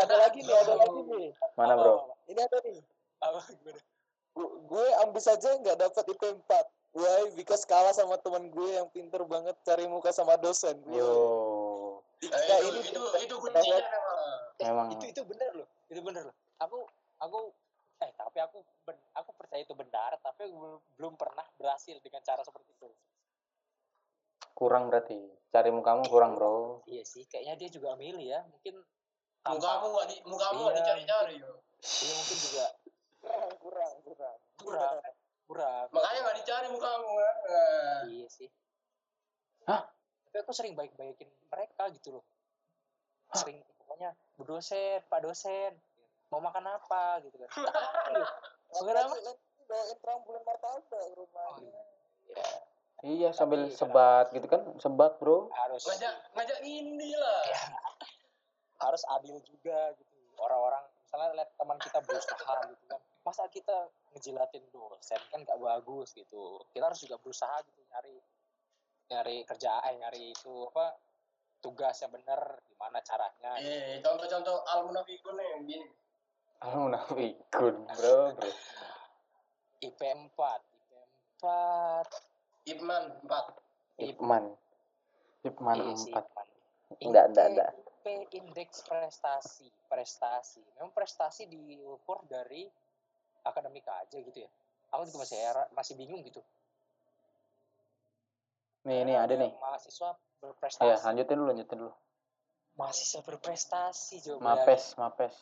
ada 0.00 0.14
lagi 0.16 0.40
nih, 0.40 0.56
ada 0.56 0.74
lagi 0.80 1.00
nih. 1.04 1.28
mana 1.52 1.76
bro 1.76 2.16
Ini 2.32 2.40
ada 2.40 2.58
nih. 2.64 2.80
Gue 4.68 4.86
ambis 5.04 5.24
aja 5.28 5.56
nggak 5.56 5.80
dapat 5.80 6.04
IP 6.12 6.22
4. 6.44 6.96
Why? 6.96 7.28
Because 7.36 7.68
kalah 7.68 7.92
sama 7.92 8.16
teman 8.20 8.48
gue 8.48 8.68
yang 8.72 8.88
pinter 8.92 9.20
banget 9.28 9.56
cari 9.64 9.84
muka 9.84 10.12
sama 10.12 10.36
dosen. 10.40 10.80
Yo 10.92 11.08
Nah, 12.16 12.32
itu, 12.40 12.80
itu 12.80 12.96
bener- 12.96 13.20
itu 13.20 13.34
kuncinya 13.36 13.76
memang. 13.76 14.30
memang 14.56 14.86
itu 14.96 15.04
itu 15.12 15.22
benar 15.28 15.50
loh 15.52 15.68
itu 15.86 16.00
benar 16.00 16.22
loh 16.24 16.36
aku 16.56 16.78
aku 17.20 17.38
eh 17.98 18.10
tapi 18.12 18.38
aku 18.40 18.58
ben, 18.84 18.96
aku 19.12 19.30
percaya 19.36 19.60
itu 19.60 19.76
benar 19.76 20.16
tapi 20.20 20.48
belum 20.96 21.12
pernah 21.14 21.44
berhasil 21.56 21.96
dengan 22.00 22.24
cara 22.24 22.40
seperti 22.40 22.72
itu 22.72 22.88
kurang 24.52 24.88
berarti 24.88 25.20
cari 25.52 25.68
mukamu 25.68 26.08
kurang 26.08 26.32
bro 26.34 26.80
iya 26.88 27.04
sih 27.04 27.28
kayaknya 27.28 27.56
dia 27.56 27.68
juga 27.68 27.92
milih 27.96 28.24
ya 28.24 28.40
mungkin 28.48 28.80
Mukamu 29.46 29.94
nggak 29.94 30.06
di 30.10 30.16
mukamu 30.26 30.58
nggak 30.66 30.74
Iya, 30.74 30.82
dicari-cari. 30.82 31.34
yo. 31.38 31.52
iya 32.02 32.12
mungkin 32.18 32.36
juga 32.42 32.66
kurang, 33.22 33.46
kurang, 33.62 33.94
kurang. 34.02 34.36
kurang 34.58 34.96
kurang 35.46 35.86
Makanya 35.94 36.20
nggak 36.26 36.36
dicari 36.42 36.66
mukamu. 36.66 37.10
Nah. 37.14 38.00
iya 38.10 38.26
sih 38.26 38.48
Hah? 39.70 39.86
tapi 40.26 40.36
aku 40.42 40.50
sering 40.50 40.74
baik-baikin 40.74 41.30
mereka 41.50 41.82
gitu 41.94 42.20
loh. 42.20 42.24
Sering 43.34 43.58
pokoknya 43.82 44.14
bu 44.36 44.42
dosen 44.44 45.02
pak 45.06 45.20
dosen 45.22 45.72
mau 46.30 46.42
makan 46.42 46.66
apa 46.66 47.22
gitu 47.22 47.36
kan. 47.38 47.50
Nanti 48.86 49.32
bawain 49.66 49.96
trampolin 49.98 50.42
martabak 50.46 51.02
rumahnya. 51.18 51.82
ya, 52.30 52.44
iya. 53.02 53.28
Sambil 53.34 53.66
Tapi 53.66 53.78
sebat 53.78 54.26
gitu 54.30 54.46
kan 54.46 54.62
sebat 54.78 55.18
bro. 55.18 55.50
Harus. 55.54 55.82
Ngajak 55.86 56.14
ngajak 56.34 56.58
ini 56.62 57.12
lah. 57.18 57.42
harus 58.76 59.02
adil 59.16 59.40
juga 59.48 59.96
gitu. 59.96 60.14
Orang-orang 60.36 60.84
misalnya 61.00 61.28
lihat 61.40 61.50
teman 61.56 61.78
kita 61.80 61.98
berusaha 62.04 62.54
gitu 62.68 62.84
kan. 62.92 63.00
Masa 63.24 63.48
kita 63.48 63.88
ngejilatin 64.14 64.62
dosen? 64.70 65.20
Kan 65.32 65.42
gak 65.48 65.58
bagus 65.58 66.12
gitu. 66.12 66.60
Kita 66.70 66.92
harus 66.92 67.00
juga 67.00 67.16
berusaha 67.18 67.56
gitu 67.64 67.80
nyari 67.90 68.16
nyari 69.06 69.36
kerjaan 69.46 69.92
nyari 70.02 70.34
itu 70.34 70.54
apa 70.74 70.98
tugas 71.60 71.96
yang 72.00 72.12
benar 72.12 72.40
gimana 72.68 72.98
caranya? 73.02 73.58
Eh, 73.58 73.98
contoh-contoh 74.00 74.62
al 74.64 74.86
munafikun 74.86 75.34
nih 75.34 75.46
yang 75.56 75.62
gini. 75.66 75.86
Aku 76.62 76.76
munafikun 76.88 77.74
bro 77.84 78.32
bro 78.32 78.52
IP 79.84 80.00
4 80.00 80.32
IP 80.40 80.90
4 81.44 82.08
Ipman 82.66 83.04
4. 83.22 84.02
Ipman 84.02 84.44
Ipman 85.44 85.76
sih, 85.94 86.10
4 86.10 86.24
Ipman. 86.24 86.46
Enggak, 87.02 87.24
enggak, 87.30 87.46
IP 87.46 87.50
enggak. 87.52 87.70
IP 87.76 88.06
indeks 88.40 88.78
prestasi 88.86 89.66
prestasi. 89.86 90.62
Memang 90.78 90.90
prestasi 90.96 91.46
diukur 91.46 92.24
dari 92.26 92.66
akademika 93.44 94.00
aja 94.00 94.16
gitu 94.18 94.42
ya? 94.42 94.50
Aku 94.94 95.06
juga 95.06 95.26
masih 95.26 95.38
era- 95.38 95.70
masih 95.74 95.94
bingung 95.98 96.22
gitu. 96.24 96.40
Nih 98.86 99.02
ini 99.02 99.18
ada 99.18 99.34
nih. 99.34 99.50
mahasiswa 99.58 100.14
ya 100.36 100.52
berprestasi 100.52 101.04
lanjutin 101.06 101.36
dulu 101.36 101.48
lanjutin 101.50 101.78
dulu. 101.80 101.94
Mahasiswa 102.76 103.20
berprestasi 103.24 104.14
coba 104.20 104.40
mapes 104.52 104.92
mapes. 105.00 105.34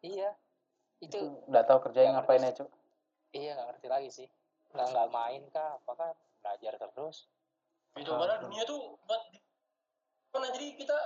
Iya. 0.00 0.32
Itu 1.00 1.16
itu 1.20 1.48
nggak 1.52 1.64
tahu 1.68 1.78
kerjanya 1.90 2.20
ngapain 2.20 2.40
ngerti. 2.40 2.56
ya 2.56 2.58
cuk? 2.64 2.68
Iya 3.34 3.50
nggak 3.56 3.66
ngerti 3.72 3.86
lagi 3.88 4.08
sih. 4.10 4.28
Nggak 4.72 4.86
nggak 4.90 5.08
main 5.12 5.42
kah? 5.52 5.76
Apakah 5.76 6.08
belajar 6.40 6.72
terus. 6.80 7.28
Itu 7.94 8.10
padahal 8.10 8.40
dunia 8.42 8.64
tuh 8.66 8.96
buat 9.06 9.22
di- 9.30 9.42
mana 10.34 10.50
jadi 10.50 10.66
kita 10.74 10.98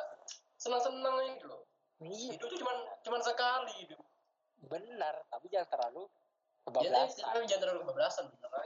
senang-senang 0.56 1.14
aja 1.20 1.30
gitu 1.36 1.46
loh. 1.50 1.62
iya. 2.00 2.32
Hidup 2.38 2.48
tuh 2.48 2.58
cuman 2.62 2.76
cuman 3.04 3.20
sekali 3.22 3.74
gitu. 3.86 3.96
benar 4.58 5.14
tapi 5.30 5.46
jangan 5.54 5.70
terlalu 5.70 6.10
tapi 6.66 6.82
kebablasan. 6.90 7.46
jangan 7.46 7.60
terlalu 7.62 7.78
kebablasan 7.86 8.24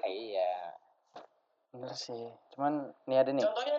iya. 0.09 0.73
Bener 1.73 1.93
sih. 1.97 2.33
Cuman 2.57 2.93
nih 3.09 3.17
ada 3.21 3.31
nih. 3.33 3.45
Contohnya 3.45 3.77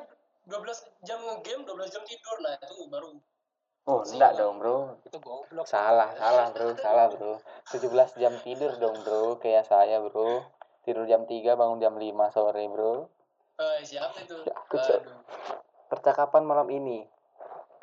12 0.47 1.07
jam 1.07 1.19
nge-game, 1.23 1.63
12 1.63 1.93
jam 1.93 2.03
tidur. 2.03 2.37
Nah, 2.43 2.55
itu 2.59 2.75
baru. 2.91 3.09
Oh 3.83 3.99
enggak 4.07 4.39
dong 4.39 4.63
bro. 4.63 4.95
Itu 5.03 5.19
goblok. 5.19 5.67
Salah 5.67 6.15
salah 6.15 6.55
bro 6.55 6.71
salah 6.79 7.11
bro. 7.11 7.35
17 7.67 8.15
jam 8.15 8.31
tidur 8.39 8.71
dong 8.79 8.95
bro 9.03 9.35
kayak 9.43 9.67
saya 9.67 9.99
bro. 9.99 10.39
Tidur 10.87 11.03
jam 11.03 11.27
3 11.27 11.59
bangun 11.59 11.83
jam 11.83 11.99
5 11.99 12.31
sore 12.31 12.63
bro. 12.71 13.11
Eh 13.59 13.83
siapa 13.83 14.23
itu? 14.23 14.39
Ya, 14.47 14.55
aku 14.55 14.79
percakapan 15.91 16.47
malam 16.47 16.71
ini 16.71 17.03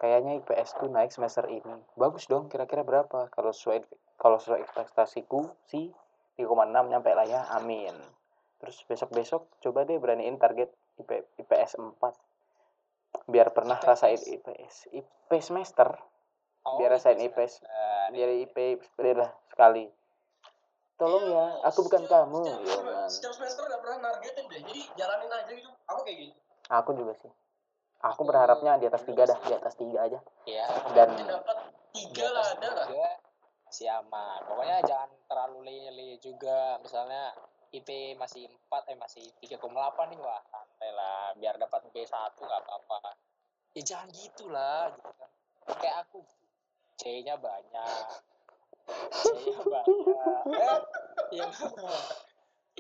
kayaknya 0.00 0.40
IPS 0.40 0.81
ku 0.81 0.88
naik 0.88 1.12
semester 1.12 1.45
ini. 1.52 1.85
Bagus 2.00 2.25
dong 2.25 2.49
kira-kira 2.49 2.81
berapa? 2.81 3.29
Kalau 3.29 3.52
sesuai 3.52 3.85
kalau 4.17 4.40
sesuai 4.40 4.64
ekspektasiku 4.64 5.52
sih 5.69 5.93
3,6 6.40 6.49
nyampe 6.88 7.12
lah 7.12 7.29
ya 7.29 7.45
amin. 7.61 7.93
Terus 8.57 8.81
besok 8.88 9.12
besok 9.12 9.43
coba 9.61 9.85
deh 9.85 10.00
beraniin 10.00 10.40
target 10.40 10.73
IP, 10.97 11.29
IPS 11.45 11.76
4 11.76 12.29
biar 13.30 13.49
pernah 13.54 13.78
IPS. 13.78 13.87
rasain 13.87 14.20
IPS 14.20 14.75
IP 14.92 15.30
semester. 15.40 15.88
Oh, 16.60 16.76
biar 16.76 16.92
rasain 16.92 17.16
IPS 17.16 17.62
semester. 17.62 18.08
biar 18.10 18.28
IP 18.37 18.56
lah 19.16 19.30
sekali. 19.49 19.87
Tolong 20.99 21.32
ya 21.32 21.46
aku 21.64 21.88
bukan 21.88 22.04
Setiap- 22.04 22.28
kamu. 22.28 22.42
setiap, 22.44 22.82
ya 22.84 23.00
setiap 23.08 23.32
semester 23.32 23.62
gak 23.64 23.80
pernah 23.80 23.99
nargetin 24.04 24.44
deh. 24.44 24.60
Jadi 24.60 24.80
jalanin 24.99 25.30
aja 25.32 25.52
gitu. 25.54 25.70
Aku 25.88 26.00
kayak 26.04 26.18
gitu 26.28 26.40
aku 26.70 26.90
juga 26.94 27.12
sih. 27.18 27.30
Aku 28.00 28.25
berharapnya 28.25 28.80
di 28.80 28.87
atas 28.88 29.04
tiga 29.04 29.28
dah 29.28 29.37
di 29.44 29.52
atas 29.52 29.75
tiga 29.76 30.06
aja. 30.06 30.18
Iya. 30.49 30.66
dan 30.96 31.08
dapat 31.20 31.56
tiga 31.92 32.26
lah 32.32 32.46
ada 32.56 32.68
lah. 32.72 32.87
masih 33.66 33.87
aman. 33.92 34.40
Pokoknya 34.46 34.82
jangan 34.82 35.10
terlalu 35.28 35.58
lele 35.66 36.16
juga. 36.18 36.78
Misalnya 36.80 37.34
IP 37.70 38.18
masih 38.18 38.50
4 38.66 38.90
eh 38.90 38.99
masih 38.99 39.30
3,8 39.38 40.10
nih 40.10 40.18
wah 40.18 40.42
santai 40.80 40.96
lah 40.96 41.37
biar 41.37 41.60
dapat 41.60 41.92
B1 41.92 42.08
nggak 42.40 42.60
apa-apa. 42.64 43.12
Ya 43.76 43.82
jangan 43.84 44.08
gitulah 44.16 44.88
gitu 44.96 45.12
kan. 45.12 45.30
Kayak 45.76 46.08
aku 46.08 46.25
C-nya 46.96 47.37
banyak. 47.37 48.08
C-nya 48.88 49.60
banyak. 49.60 50.40
Eh, 50.56 50.80
ya, 51.37 51.46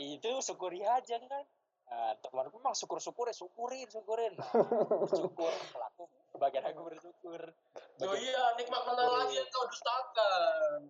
itu 0.00 0.30
syukuri 0.40 0.80
aja 0.80 1.20
kan. 1.20 1.44
Nah, 1.92 2.16
temanku 2.24 2.56
memang 2.56 2.72
syukur-syukur 2.72 3.28
ya 3.28 3.36
syukurin, 3.36 3.84
syukurin. 3.92 4.32
Bersyukur, 5.04 5.52
kalau 5.52 5.86
aku 5.92 6.04
bagian 6.40 6.64
aku 6.72 6.80
bersyukur. 6.88 7.52
oh 7.52 8.16
Bagian 8.16 8.32
iya 8.32 8.42
nikmat 8.56 8.80
mana 8.88 9.04
lagi 9.04 9.36
yang 9.36 9.48
kau 9.52 9.68
dustakan 9.68 10.88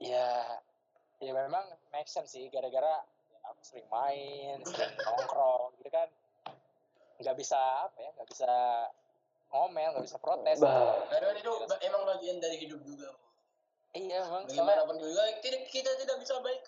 Ya, 0.00 0.58
ya 1.22 1.32
memang 1.36 1.70
make 1.94 2.10
sense 2.10 2.34
sih 2.34 2.50
gara-gara 2.50 2.98
sering 3.60 3.88
main, 3.88 4.56
sering 4.62 4.94
nongkrong 4.96 5.74
gitu 5.82 5.90
kan. 5.90 6.08
Nggak 7.20 7.36
bisa 7.36 7.58
apa 7.84 7.98
ya, 7.98 8.10
nggak 8.16 8.28
bisa 8.30 8.50
ngomel, 9.50 9.88
nggak 9.92 10.06
bisa 10.06 10.18
protes. 10.22 10.58
Bah. 10.62 11.04
karena 11.10 11.34
itu 11.34 11.52
ba- 11.66 11.82
emang 11.82 12.02
bagian 12.06 12.38
dari 12.38 12.56
hidup 12.56 12.80
juga 12.86 13.10
Iya 13.90 14.22
memang 14.22 14.46
soalnya, 14.46 14.62
bagaimanapun 14.78 14.96
juga 15.02 15.22
tidak 15.42 15.62
kita 15.66 15.90
tidak 15.98 16.16
bisa 16.22 16.38
baik 16.38 16.62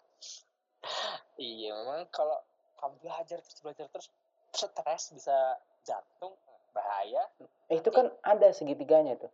iya 1.39 1.71
memang 1.79 2.03
kalau 2.11 2.43
kamu 2.83 2.95
belajar 2.99 3.39
terus 3.39 3.59
belajar 3.63 3.87
terus 3.95 4.11
stres 4.51 5.15
bisa 5.15 5.37
jantung 5.87 6.35
bahaya. 6.75 7.31
eh, 7.71 7.79
itu 7.79 7.91
kan 7.95 8.11
ada 8.27 8.51
segitiganya 8.51 9.15
tuh 9.15 9.31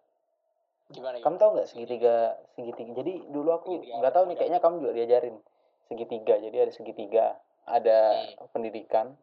Gimana 0.92 1.20
kamu 1.20 1.36
tahu 1.40 1.50
nggak 1.56 1.68
segitiga 1.68 2.36
segitiga 2.52 2.92
jadi 3.00 3.12
dulu 3.24 3.48
aku 3.56 3.80
Segitiga 3.80 3.96
nggak 4.04 4.12
tahu 4.12 4.24
nih 4.28 4.36
kayaknya 4.36 4.60
kamu 4.60 4.74
juga 4.84 4.92
diajarin 4.92 5.36
segitiga 5.88 6.36
jadi 6.36 6.56
ada 6.62 6.72
segitiga 6.72 7.26
ada 7.64 7.98
Hmm. 8.14 8.48
pendidikan 8.50 9.16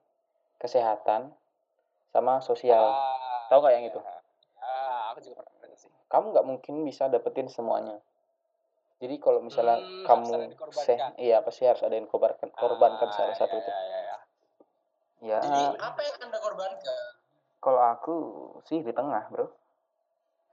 kesehatan 0.58 1.34
sama 2.10 2.40
sosial 2.40 2.82
Ah, 2.86 3.46
Tahu 3.46 3.62
nggak 3.62 3.74
yang 3.74 3.86
iya. 3.86 3.92
itu? 3.92 4.00
Ah, 4.58 5.14
aku 5.14 5.20
juga 5.22 5.42
pernah 5.42 5.70
sih. 5.76 5.90
kamu 6.06 6.26
nggak 6.32 6.46
mungkin 6.46 6.74
bisa 6.82 7.06
dapetin 7.06 7.46
semuanya 7.48 7.98
jadi 8.98 9.20
kalau 9.20 9.42
misalnya 9.42 9.78
Hmm, 9.78 10.06
kamu 10.06 10.26
ada 10.26 10.38
yang 10.40 10.50
se 10.50 10.56
dikorbankan. 10.56 11.12
iya 11.18 11.38
pasti 11.42 11.64
harus 11.64 11.82
ada 11.82 11.94
yang 11.94 12.08
korbankan 12.08 12.50
korbankan 12.52 13.10
Ah, 13.10 13.14
salah 13.14 13.36
satu 13.36 13.54
iya, 13.54 13.62
itu 13.62 13.70
iya, 13.70 13.82
iya, 13.82 14.00
iya. 14.00 14.18
ya 15.22 15.38
jadi 15.42 15.62
apa 15.78 16.00
yang 16.02 16.16
anda 16.22 16.40
korbankan 16.40 17.02
kalau 17.60 17.82
aku 17.84 18.16
sih 18.64 18.80
di 18.80 18.90
tengah 18.90 19.26
bro 19.28 19.50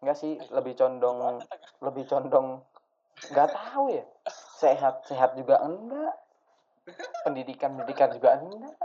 Enggak 0.03 0.19
sih 0.19 0.35
lebih 0.51 0.75
condong 0.75 1.39
lebih 1.79 2.05
condong 2.05 2.59
nggak 3.31 3.49
tahu 3.49 3.85
ya 3.89 4.03
sehat 4.63 4.95
sehat 5.11 5.31
juga 5.35 5.59
enggak. 5.59 6.15
Pendidikan 7.27 7.75
pendidikan 7.75 8.15
juga 8.15 8.39
enggak. 8.39 8.79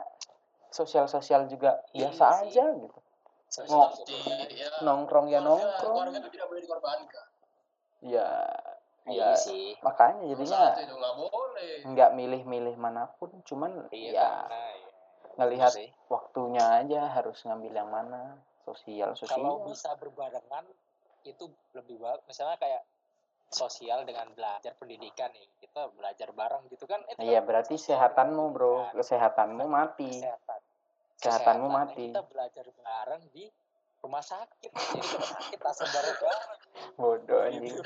Sosial 0.74 1.06
sosial 1.06 1.46
juga 1.46 1.82
Iya 1.94 2.10
biasa 2.10 2.26
aja 2.44 2.66
gitu. 2.74 3.00
Ngo- 3.48 3.94
ya 4.52 4.68
nongkrong 4.84 5.32
ya 5.32 5.40
nongkrong. 5.40 5.96
keluarga 5.96 6.18
itu 6.20 6.30
tidak 6.34 6.48
boleh 6.52 6.62
dikorbankan. 6.66 7.26
Ya 8.04 8.30
Iya 9.08 9.32
ya 9.32 9.40
sih. 9.40 9.72
makanya 9.80 10.28
jadinya 10.36 10.76
nggak 11.88 12.12
milih-milih 12.12 12.76
mana 12.76 13.08
pun 13.16 13.32
cuman 13.48 13.88
Iya, 13.88 14.12
ya 14.12 14.30
ya, 14.52 14.62
ngelihat 15.40 15.72
sih. 15.72 15.88
waktunya 16.12 16.84
aja 16.84 17.08
harus 17.16 17.40
ngambil 17.48 17.72
yang 17.72 17.88
mana. 17.88 18.36
Sosial 18.68 19.16
Kalau 19.16 19.64
sosial. 19.64 19.72
bisa 19.72 19.96
berbarengan 19.96 20.68
itu 21.24 21.46
lebih 21.72 22.04
bagus. 22.04 22.28
Misalnya 22.28 22.60
kayak 22.60 22.84
sosial 23.48 24.04
dengan 24.04 24.27
belajar 24.36 24.75
pendidikan 24.75 25.32
nih. 25.32 25.48
Kita 25.63 25.89
belajar 25.96 26.30
bareng 26.36 26.68
gitu 26.72 26.86
kan. 26.88 27.04
Itu 27.08 27.20
iya 27.24 27.39
kan 27.42 27.48
berarti 27.48 27.75
sosial 27.80 27.98
sehatanmu 27.98 28.44
dengan 28.48 28.54
bro 28.54 28.88
kesehatanmu 28.96 29.66
mati 29.68 30.12
Kesehatan. 30.20 30.60
Kesehatanmu 31.18 31.68
mati. 31.72 32.06
Kita 32.12 32.24
belajar 32.27 32.66
bareng 32.68 33.24
di 33.32 33.46
rumah 34.04 34.24
sakit. 34.24 34.72
Jadi 34.72 35.08
kalau 35.08 35.27
sakit 35.27 35.60
langsung 35.60 35.89
bareng 35.89 36.18
bareng. 36.22 36.39
bodoh 36.98 37.42
anjing 37.46 37.75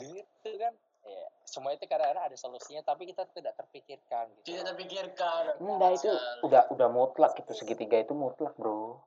gitu 0.00 0.50
kan. 0.58 0.74
Ya, 1.04 1.28
semua 1.44 1.76
itu 1.76 1.84
kadang-kadang 1.84 2.32
ada 2.32 2.36
solusinya 2.40 2.80
tapi 2.80 3.04
kita 3.12 3.28
tidak 3.36 3.52
terpikirkan 3.60 4.24
gitu. 4.40 4.56
tidak 4.56 4.72
terpikirkan 4.72 5.52
enggak 5.60 6.00
itu 6.00 6.08
udah 6.40 6.64
udah 6.72 6.88
mutlak 6.88 7.36
itu 7.36 7.52
segitiga 7.52 8.00
itu 8.00 8.16
mutlak 8.16 8.56
bro 8.56 9.04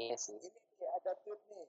Iya 0.00 0.16
sih. 0.16 0.40
Ini 0.40 0.86
ada 0.96 1.12
tweet 1.20 1.40
nih. 1.52 1.68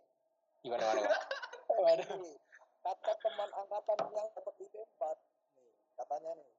Gimana 0.64 0.84
mana? 0.88 1.20
Waduh. 1.68 2.40
Kata 2.86 3.14
teman 3.22 3.50
angkatan 3.54 3.98
yang 4.10 4.28
dapat 4.34 4.56
IP 4.58 4.74
4 4.74 5.14
nih, 5.54 5.70
katanya 6.02 6.32
nih, 6.34 6.50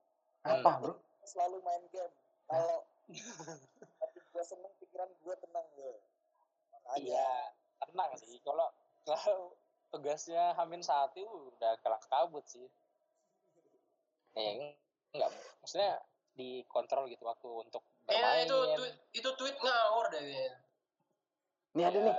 apa 0.47 0.71
bro 0.79 0.95
selalu 1.27 1.59
main 1.67 1.83
game. 1.91 2.15
Kalau 2.47 2.87
tapi 3.99 4.19
gue 4.23 4.45
seneng, 4.47 4.71
pikiran 4.79 5.11
gue 5.11 5.35
tenang 5.43 5.67
gue. 5.75 5.95
Makanya 6.71 7.03
Iya, 7.03 7.31
tenang 7.83 8.11
sih. 8.23 8.39
Kalau 8.47 8.71
kalau 9.03 9.51
tugasnya 9.91 10.55
Hamin 10.55 10.79
satu 10.79 11.51
udah 11.59 11.75
kelang 11.83 12.05
kabut 12.07 12.47
sih. 12.47 12.71
Eh, 14.33 14.73
enggak. 15.13 15.29
Maksudnya 15.61 16.01
dikontrol 16.39 17.05
gitu 17.11 17.21
waktu 17.29 17.45
untuk 17.45 17.85
ya 18.09 18.17
bermain. 18.17 18.49
itu 18.49 18.59
tweet 18.79 18.95
itu 19.13 19.31
tweet 19.37 19.57
ngawur 19.61 20.09
deh. 20.09 20.23
Ini 21.73 21.83
ada 21.89 21.99
Ya, 21.99 22.05
nih 22.05 22.15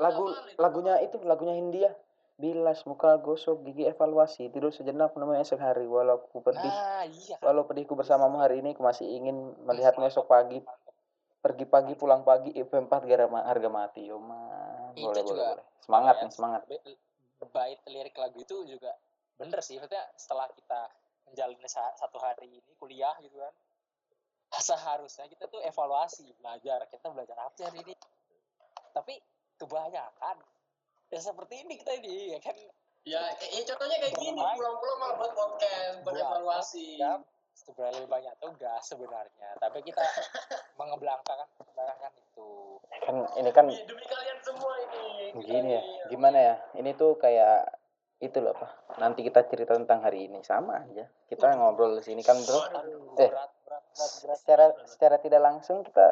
lagu 0.00 0.24
lagunya 0.56 0.94
itu 1.04 1.16
lagunya 1.22 1.54
Hindia. 1.56 1.90
Bilas 2.34 2.82
muka 2.82 3.14
gosok 3.22 3.62
gigi 3.62 3.86
evaluasi 3.86 4.50
tidur 4.50 4.74
sejenak 4.74 5.14
menemui 5.14 5.38
esok 5.38 5.60
hari. 5.62 5.86
Walau 5.86 6.18
ku 6.32 6.42
pedih 6.42 6.66
Nah, 6.66 7.06
iya. 7.06 7.38
walau 7.38 7.62
pedihku 7.62 7.94
bersamamu 7.94 8.42
hari 8.42 8.58
ini 8.58 8.74
aku 8.74 8.82
masih 8.82 9.06
ingin 9.06 9.54
melihatmu 9.62 10.02
esok 10.08 10.26
pagi. 10.26 10.58
Pergi 11.38 11.68
pagi 11.68 11.94
pulang 11.94 12.24
pagi 12.24 12.50
IP 12.50 12.74
4 12.74 13.04
gara 13.06 13.28
ma- 13.30 13.46
harga 13.46 13.68
mati. 13.70 14.08
Yo 14.08 14.18
man 14.18 14.96
Itu 14.96 15.06
boleh 15.06 15.22
boleh 15.22 15.22
juga 15.22 15.44
boleh. 15.54 15.64
Semangat 15.84 16.14
ya, 16.16 16.22
nih 16.26 16.32
semangat. 16.34 16.60
Be- 16.66 16.82
Bait 17.52 17.78
lirik 17.86 18.16
lagu 18.16 18.40
itu 18.40 18.56
juga 18.64 18.96
bener 19.36 19.60
sih. 19.60 19.76
Maksudnya 19.76 20.08
setelah 20.16 20.48
kita 20.56 20.88
menjalani 21.28 21.68
sa- 21.68 21.92
satu 21.94 22.16
hari 22.18 22.48
ini 22.50 22.72
kuliah 22.80 23.14
gitu 23.20 23.36
kan. 23.36 23.52
Seharusnya 24.74 25.28
kita 25.30 25.46
tuh 25.46 25.60
evaluasi, 25.62 26.34
belajar. 26.40 26.88
Kita 26.90 27.12
belajar 27.12 27.36
apa 27.36 27.62
hari 27.68 27.84
ini? 27.84 27.94
Tapi 28.94 29.14
kebanyakan 29.58 30.36
ya 31.10 31.20
seperti 31.20 31.66
ini 31.66 31.74
kita 31.78 31.92
ini 31.98 32.34
ya 32.34 32.38
kan? 32.40 32.54
Ya 33.04 33.20
kayak 33.36 33.52
ya, 33.52 33.62
contohnya 33.68 33.96
kayak 34.00 34.16
gini 34.16 34.40
pulang-pulang 34.40 34.98
malah 35.02 35.16
buat 35.20 35.32
podcast 35.36 35.96
buat 36.06 36.14
Buat 36.16 36.24
evaluasi. 36.24 36.96
Ya, 36.96 37.20
sebenarnya 37.54 38.00
lebih 38.02 38.10
banyak 38.10 38.34
tugas 38.42 38.82
sebenarnya 38.82 39.48
tapi 39.62 39.78
kita 39.86 40.00
mengebelakangkan 40.80 41.48
mengebelakangkan 41.60 42.12
itu. 42.18 42.48
Kan 43.04 43.16
ini 43.38 43.50
kan 43.52 43.66
demi, 43.68 43.82
demi 43.84 44.04
kalian 44.08 44.38
semua 44.42 44.72
ini. 44.80 45.06
Gini 45.44 45.70
ya 45.74 45.82
ini, 45.82 46.08
gimana 46.10 46.38
ya? 46.38 46.54
Ini 46.74 46.90
tuh 46.96 47.18
kayak 47.20 47.82
itu 48.22 48.40
loh 48.40 48.56
apa 48.56 48.72
nanti 49.02 49.20
kita 49.20 49.44
cerita 49.50 49.76
tentang 49.76 50.00
hari 50.00 50.30
ini 50.30 50.40
sama 50.40 50.80
aja. 50.80 51.04
Kita 51.28 51.52
ngobrol 51.60 51.98
di 51.98 52.02
sini 52.06 52.22
kan 52.24 52.38
bro. 52.40 52.56
Aduh 52.56 53.20
Eh. 53.20 53.28
berat 53.28 53.50
berat 53.68 53.84
berat 53.92 54.10
berat. 54.22 54.38
secara 54.40 54.66
secara 54.88 55.16
tidak 55.20 55.42
langsung 55.44 55.84
kita 55.84 56.08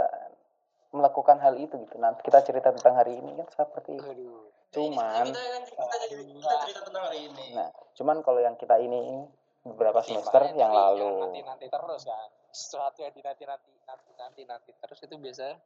melakukan 0.92 1.40
hal 1.40 1.56
itu 1.56 1.74
gitu. 1.88 1.96
Nanti 1.96 2.20
kita 2.22 2.44
cerita 2.44 2.68
tentang 2.70 2.94
hari 2.94 3.16
ini 3.16 3.32
kan? 3.40 3.48
Seperti 3.48 3.96
itu. 3.96 4.04
Aduh. 4.06 4.52
Cuman 4.72 5.28
kita, 5.28 5.40
kita, 5.68 5.96
jadi 6.08 6.22
kita 6.24 6.56
cerita 6.64 6.80
tentang 6.88 7.04
hari 7.08 7.18
ini. 7.28 7.46
Nah 7.56 7.68
cuman 7.92 8.16
kalau 8.24 8.40
yang 8.40 8.56
kita 8.56 8.80
ini 8.80 9.24
beberapa 9.62 10.00
Iya, 10.00 10.08
semester 10.16 10.40
makanya 10.42 10.60
yang 10.64 10.72
lalu. 10.72 11.12
nanti 11.28 11.40
nanti 11.44 11.66
terus 11.68 12.02
kan? 12.08 12.28
Sesuatu 12.52 12.98
yang 13.04 13.12
dinanti 13.12 13.44
nanti 13.44 13.70
nanti 13.84 14.10
nanti 14.16 14.40
nanti 14.48 14.70
terus 14.76 14.98
itu 15.04 15.16
biasa 15.16 15.56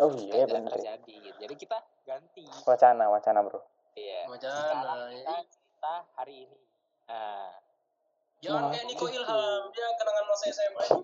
oh 0.00 0.12
iya 0.16 0.48
bener 0.48 0.72
ya. 0.72 0.96
terjadi. 0.96 1.14
Gitu. 1.16 1.36
jadi 1.44 1.54
kita 1.56 1.78
ganti. 2.08 2.44
Wacana 2.64 3.04
wacana 3.12 3.40
bro. 3.44 3.60
Iya. 3.96 4.28
Wacana, 4.28 4.56
sekarang 4.56 5.00
ya. 5.12 5.16
kita 5.20 5.34
cerita 5.48 5.94
hari 6.16 6.34
ini. 6.48 6.58
Nah 7.08 7.69
jangan 8.40 8.60
Nah, 8.62 8.70
kayak 8.72 8.84
Niko 8.88 9.04
gitu. 9.06 9.20
Ilham 9.20 9.62
dia 9.70 9.86
kenangan 9.96 10.24
masa 10.26 10.44
SMA 10.48 10.82
itu 10.82 10.96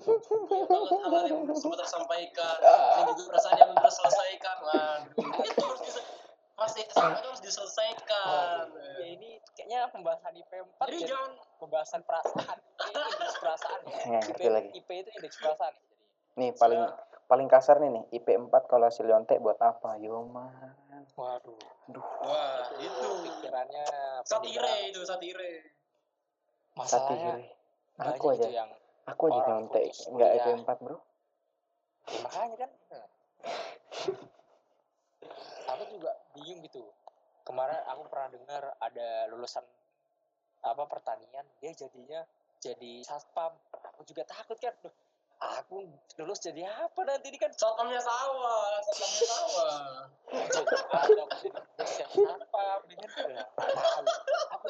banyak 0.49 1.09
banget 1.13 1.13
hal 1.13 1.25
yang 1.29 1.41
sempat 1.61 1.79
tersampaikan 1.85 2.57
dan 2.59 3.03
juga 3.13 3.23
perasaan 3.29 3.57
yang 3.61 3.73
terselesaikan 3.77 4.57
waduh 4.65 5.45
itu 5.45 5.61
harus 5.61 5.83
bisa 5.85 6.01
pasti 6.57 6.81
itu 6.81 6.97
harus 6.97 7.41
diselesaikan. 7.45 8.65
Ya 8.97 9.07
ini 9.13 9.37
kayaknya 9.53 9.93
pembahasan 9.93 10.33
IP 10.33 10.49
4 10.57 10.89
Jadi 10.89 10.99
jangan 11.05 11.33
pembahasan 11.61 12.01
perasaan. 12.01 12.57
Ini 12.57 13.01
indeks 13.13 13.37
perasaan 13.37 13.81
ya. 13.85 13.99
Ya, 14.09 14.21
IP, 14.25 14.41
itu 14.41 14.49
lagi. 14.49 14.69
IP 14.73 14.89
itu 15.05 15.11
indeks 15.21 15.37
perasaan. 15.37 15.75
Jadi 15.77 15.95
Nih 16.37 16.51
paling 16.57 16.81
Nah. 16.81 16.97
paling 17.27 17.49
kasar 17.51 17.77
nih 17.77 17.91
nih 17.93 18.05
IP 18.17 18.29
4 18.49 18.49
kalau 18.65 18.89
si 18.89 19.05
Leonte 19.05 19.37
buat 19.37 19.61
apa? 19.61 20.01
Yo 20.01 20.25
man. 20.25 20.73
waduh, 21.13 21.61
wah 22.25 22.73
itu 22.77 23.09
pikirannya 23.21 23.85
satire 24.25 24.89
itu 24.89 25.05
satire. 25.05 25.76
Masalahnya 26.77 27.41
banyak 27.97 28.21
Aku 28.21 28.27
aja. 28.31 28.45
gitu 28.45 28.53
yang 28.53 28.71
Aku 29.09 29.23
aja 29.33 29.41
enggak 30.07 30.31
IP 30.35 30.45
kuliah. 30.45 30.59
4, 30.67 30.85
Bro. 30.85 30.99
ya 32.07 32.19
makanya 32.23 32.57
kan. 32.57 32.71
Aku 35.67 35.83
juga 35.91 36.11
bingung 36.33 36.63
gitu. 36.63 36.83
Kemarin 37.43 37.79
aku 37.87 38.03
pernah 38.11 38.29
dengar 38.29 38.63
ada 38.79 39.09
lulusan 39.31 39.63
apa 40.63 40.83
pertanian 40.87 41.47
dia 41.59 41.71
jadinya 41.73 42.21
jadi 42.59 43.03
satpam. 43.03 43.55
Aku 43.95 44.03
juga 44.03 44.27
takut 44.27 44.59
kan. 44.59 44.75
Duh, 44.83 44.91
aku 45.39 45.87
lulus 46.19 46.41
jadi 46.41 46.67
apa 46.67 47.01
nanti 47.03 47.31
ini 47.31 47.39
kan 47.39 47.51
Satpamnya 47.53 48.03
sawah, 48.03 48.83
satpamnya 48.83 49.27
sawah. 49.27 49.79
jadi 50.51 50.75
ada 50.91 51.23
aku 51.23 51.37
jadi 51.39 51.49
dosen 51.79 52.07
satpam 52.11 52.81
dengan 52.91 53.09
nggak. 53.11 53.49
Aku 54.59 54.67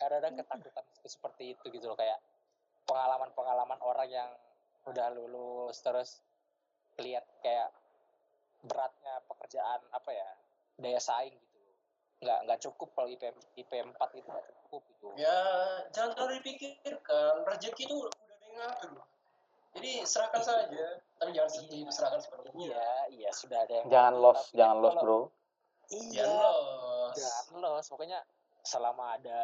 kadang-kadang 0.00 0.34
ketakutan 0.40 0.84
seperti 1.04 1.44
itu 1.52 1.64
gitu 1.68 1.86
loh 1.86 1.94
kayak 1.94 2.16
pengalaman-pengalaman 2.84 3.78
orang 3.80 4.08
yang 4.08 4.30
udah 4.82 5.12
lulus 5.12 5.76
terus 5.78 6.24
lihat 6.96 7.22
kayak 7.38 7.68
beratnya 8.62 9.20
pekerjaan 9.26 9.80
apa 9.90 10.10
ya 10.10 10.28
daya 10.76 10.96
saing 10.98 11.32
gitu 11.32 11.58
nggak 12.20 12.38
nggak 12.42 12.60
cukup 12.60 12.88
kalau 12.90 13.08
IP 13.08 13.22
IP 13.54 13.70
4 13.70 13.92
itu 14.14 14.26
nggak 14.26 14.46
cukup 14.64 14.82
gitu 14.86 15.06
Ya 15.16 15.36
jangan 15.90 16.10
terlalu 16.14 16.32
dipikirkan. 16.38 17.34
Rezeki 17.44 17.82
itu 17.82 17.94
udah 17.98 18.12
ada 18.12 18.34
yang 18.38 18.54
ngatur. 18.58 18.92
Jadi 19.70 19.90
serahkan 20.02 20.42
saja, 20.42 20.84
tapi 21.14 21.30
jangan 21.30 21.50
sedih 21.50 21.82
serahkan 21.88 22.18
sepenuhnya. 22.18 22.52
iya 22.66 22.88
iya 23.10 23.30
sudah 23.30 23.58
ada 23.60 23.74
yang 23.74 23.86
Jangan 23.88 24.14
ngatur, 24.14 24.34
tapi 24.36 24.52
jangan 24.52 24.76
lost, 24.76 24.92
kalau- 24.92 25.02
Bro. 25.02 25.20
iya 25.90 26.22
Jangan 26.22 26.36
los. 26.36 27.14
jangan 27.16 27.58
lost 27.62 27.88
pokoknya 27.88 28.18
selama 28.62 29.04
ada 29.14 29.40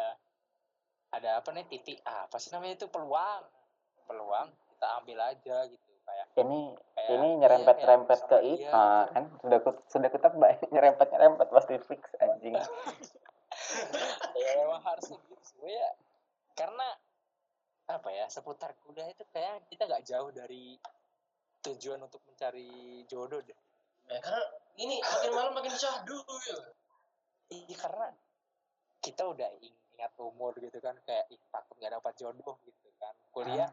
ada 1.14 1.38
apa 1.38 1.48
nih 1.54 1.64
titik 1.70 2.02
ah, 2.06 2.26
apa 2.26 2.36
sih 2.40 2.50
namanya 2.50 2.74
itu? 2.78 2.86
Peluang. 2.90 3.42
Peluang 4.06 4.48
kita 4.76 4.86
ambil 5.02 5.18
aja 5.24 5.56
gitu 5.72 5.90
kayak 6.04 6.26
Ini 6.36 6.60
kayak 6.94 7.10
ini 7.16 7.28
iya, 7.28 7.38
nyerempet-nyerempet 7.40 8.18
kayak 8.22 8.30
ke 8.30 8.36
sama 8.36 8.44
dia 8.44 8.68
IPA 8.68 8.88
kan? 9.14 9.24
Sudah 9.40 9.58
ku, 9.64 9.70
sudah 9.88 10.08
ketebak 10.12 10.50
nyerempet-nyerempet 10.70 11.46
pasti 11.48 11.74
fix 11.80 12.02
anjing. 12.20 12.54
ya 14.42 14.50
memang 14.60 14.82
harus 14.84 15.06
gitu 15.08 15.34
sih 15.42 15.64
ya. 15.64 15.90
Karena 16.52 16.88
apa 17.86 18.08
ya 18.10 18.26
seputar 18.26 18.74
kuliah 18.82 19.06
itu 19.06 19.22
kayak 19.30 19.64
kita 19.70 19.86
nggak 19.86 20.04
jauh 20.04 20.30
dari 20.34 20.74
tujuan 21.62 22.02
untuk 22.02 22.20
mencari 22.26 23.02
jodoh 23.06 23.40
deh. 23.42 23.58
Ya, 24.06 24.22
karena 24.22 24.44
ini 24.78 25.02
makin 25.02 25.30
malam 25.34 25.52
makin 25.54 25.74
syahdu 25.74 26.18
gitu. 26.46 26.62
iya 27.46 27.76
karena 27.78 28.10
kita 29.02 29.22
udah 29.22 29.50
ing- 29.62 29.85
ingat 29.96 30.12
umur 30.20 30.52
gitu 30.60 30.76
kan 30.84 30.94
kayak 31.08 31.24
ih, 31.32 31.40
takut 31.48 31.74
nggak 31.80 31.96
dapat 31.96 32.12
jodoh 32.20 32.56
gitu 32.68 32.88
kan 33.00 33.14
kuliah 33.32 33.70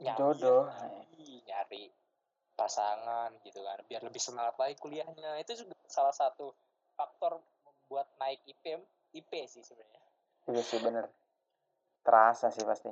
nyari 0.00 0.16
Jodoh. 0.16 0.68
lagi, 0.68 1.42
nyari 1.44 1.82
pasangan 2.56 3.30
gitu 3.44 3.60
kan 3.62 3.78
biar 3.86 4.02
lebih 4.02 4.18
semangat 4.18 4.56
lagi 4.58 4.74
kuliahnya 4.80 5.38
itu 5.38 5.62
juga 5.64 5.76
salah 5.86 6.12
satu 6.16 6.50
faktor 6.98 7.38
membuat 7.62 8.10
naik 8.18 8.42
IP 8.48 8.64
IP 9.14 9.32
sih 9.46 9.62
sebenarnya 9.62 10.08
Iya 10.48 10.64
sih 10.64 10.80
bener. 10.80 11.04
Terasa 12.00 12.48
sih 12.48 12.64
pasti. 12.64 12.88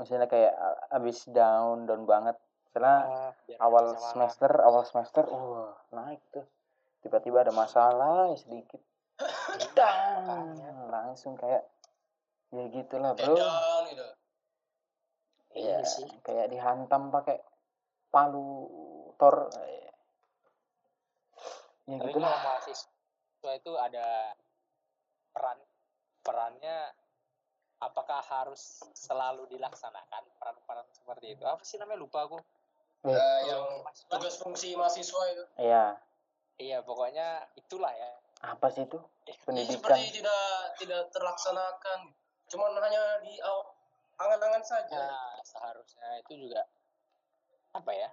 Misalnya 0.00 0.24
kayak 0.32 0.56
abis 0.96 1.28
down 1.28 1.84
down 1.84 2.08
banget. 2.08 2.40
Karena 2.72 3.04
Ah, 3.04 3.32
awal 3.60 3.98
semester 4.00 4.48
awal 4.64 4.88
semester 4.88 5.28
wah 5.28 5.76
naik 5.92 6.24
tuh. 6.32 6.48
Tiba-tiba 7.04 7.44
ada 7.44 7.52
masalah 7.52 8.32
sedikit. 8.32 8.80
Dang, 9.76 10.56
langsung 10.88 11.36
kayak 11.36 11.64
ya 12.50 12.64
gitulah 12.72 13.14
bro. 13.14 13.36
Edan 13.36 13.82
gitu. 13.92 14.06
iya 15.54 15.80
Ya, 15.82 15.86
sih 15.86 16.08
kayak 16.24 16.50
dihantam 16.50 17.12
pakai 17.12 17.38
palu 18.10 18.66
tor. 19.20 19.50
Ya 21.86 21.96
tapi 21.98 22.10
gitulah. 22.14 22.30
mahasiswa 22.30 23.50
itu 23.56 23.72
ada 23.78 24.34
peran 25.34 25.58
perannya 26.20 26.92
apakah 27.80 28.20
harus 28.20 28.84
selalu 28.92 29.48
dilaksanakan 29.48 30.22
peran-peran 30.36 30.86
seperti 30.92 31.32
itu 31.32 31.44
apa 31.48 31.64
sih 31.64 31.80
namanya 31.80 32.04
lupa 32.04 32.28
aku 32.28 32.38
Eh, 33.00 33.16
Nah, 33.16 33.40
yang 33.48 33.64
tugas 34.12 34.36
fungsi 34.36 34.76
mahasiswa 34.76 35.22
itu. 35.32 35.44
Iya. 35.56 35.96
iya 36.60 36.78
pokoknya 36.84 37.48
itulah 37.56 37.88
ya 37.96 38.19
Apa 38.40 38.72
sih 38.72 38.84
itu? 38.84 38.96
Ini 39.22 39.36
Pendidikan. 39.42 39.76
seperti 39.76 40.04
tidak 40.16 40.44
tidak 40.76 41.02
terlaksanakan. 41.12 41.98
Cuman 42.48 42.72
hanya 42.78 43.20
di 43.20 43.36
angan-angan 44.16 44.60
saja. 44.60 45.00
nah 45.00 45.32
seharusnya 45.40 46.20
itu 46.20 46.44
juga 46.44 46.60
apa 47.72 47.88
ya 47.88 48.10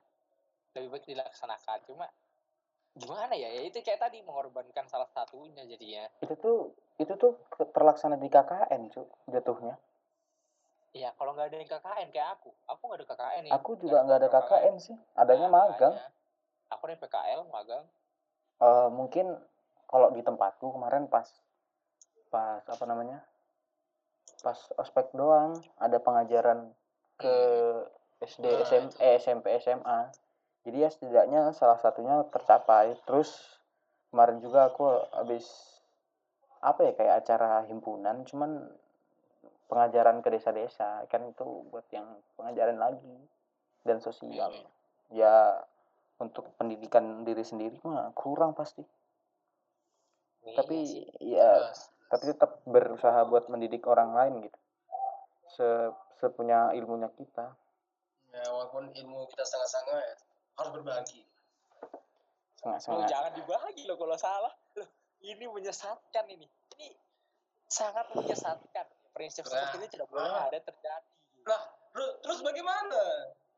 lebih 0.72 0.94
baik 0.94 1.06
dilaksanakan 1.06 1.84
cuma 1.84 2.08
gimana 2.94 3.34
ya 3.34 3.50
ya 3.50 3.62
itu 3.62 3.82
kayak 3.82 4.00
tadi 4.00 4.22
mengorbankan 4.22 4.88
salah 4.88 5.10
satunya 5.10 5.66
jadinya 5.66 6.08
Itu 6.22 6.34
tuh 6.38 6.58
itu 6.96 7.12
tuh 7.14 7.36
terlaksana 7.76 8.16
di 8.16 8.26
KKN, 8.26 8.88
Cuk, 8.88 9.10
jatuhnya. 9.28 9.76
ya 10.94 11.12
kalau 11.14 11.36
nggak 11.36 11.52
ada 11.52 11.58
yang 11.60 11.70
KKN 11.70 12.08
kayak 12.10 12.30
aku 12.40 12.50
aku 12.66 12.82
nggak 12.88 13.00
ada 13.02 13.08
KKN 13.12 13.42
nih 13.44 13.52
Aku 13.54 13.72
juga 13.76 13.98
nggak 14.02 14.18
ada 14.18 14.30
KKN 14.32 14.76
sih, 14.80 14.96
adanya 15.14 15.46
Nah, 15.46 15.54
magang. 15.68 15.96
aku 16.70 16.84
nih 16.88 16.98
PKL 16.98 17.42
magang 17.50 17.86
Eh, 18.58 18.90
mungkin 18.90 19.28
kalau 19.88 20.12
di 20.12 20.22
tempatku 20.22 20.76
kemarin 20.76 21.08
pas 21.08 21.28
pas 22.28 22.62
apa 22.68 22.84
namanya 22.84 23.24
pas 24.44 24.60
ospek 24.78 25.16
doang 25.16 25.58
ada 25.80 25.98
pengajaran 25.98 26.70
ke 27.18 27.36
SD 28.22 28.46
SM, 28.68 28.86
eh, 29.02 29.18
SMP 29.18 29.58
SMA 29.58 30.12
jadi 30.68 30.84
ya 30.84 30.90
setidaknya 30.92 31.56
salah 31.56 31.80
satunya 31.80 32.28
tercapai. 32.28 33.00
Terus 33.08 33.32
kemarin 34.12 34.44
juga 34.44 34.68
aku 34.68 34.84
habis 35.16 35.48
apa 36.60 36.84
ya 36.84 36.92
kayak 36.92 37.24
acara 37.24 37.64
himpunan 37.72 38.28
cuman 38.28 38.68
pengajaran 39.72 40.20
ke 40.20 40.28
desa-desa. 40.28 41.08
Kan 41.08 41.32
itu 41.32 41.64
buat 41.72 41.88
yang 41.96 42.20
pengajaran 42.36 42.76
lagi 42.76 43.16
dan 43.88 44.04
sosial. 44.04 44.52
Hmm. 44.52 44.76
ya 45.16 45.64
untuk 46.20 46.52
pendidikan 46.60 47.24
diri 47.24 47.48
sendiri 47.48 47.80
mah 47.88 48.12
kurang 48.12 48.52
pasti. 48.52 48.84
Iya 48.84 49.07
tapi 50.56 50.78
sih. 50.88 51.06
ya 51.20 51.74
tapi 52.08 52.24
tetap 52.32 52.64
berusaha 52.64 53.28
buat 53.28 53.52
mendidik 53.52 53.84
orang 53.90 54.16
lain 54.16 54.34
gitu 54.48 54.60
se 55.58 55.68
sepunya 56.18 56.72
ilmunya 56.78 57.12
kita 57.14 57.52
Ya, 58.38 58.54
walaupun 58.54 58.94
ilmu 58.94 59.26
kita 59.34 59.42
setengah-setengah 59.42 59.98
ya, 59.98 60.16
harus 60.62 60.72
berbagi. 60.78 61.26
sangat 62.62 62.78
Loh, 62.78 62.82
sangat 62.86 63.10
jangan 63.10 63.32
dibagi 63.34 63.84
loh 63.90 63.98
kalau 63.98 64.14
salah. 64.14 64.54
Loh, 64.78 64.90
ini 65.26 65.46
menyesatkan 65.50 66.26
ini. 66.30 66.46
Ini 66.78 66.94
sangat 67.66 68.14
menyesatkan. 68.14 68.86
Prinsip 69.10 69.42
Nah, 69.50 69.58
seperti 69.58 69.76
ini 69.82 69.88
tidak 69.90 70.08
boleh 70.14 70.30
ah. 70.30 70.46
ada 70.46 70.60
terjadi. 70.62 71.10
Lah, 71.50 71.62
Terus, 71.98 72.12
terus 72.22 72.40
bagaimana? 72.46 73.02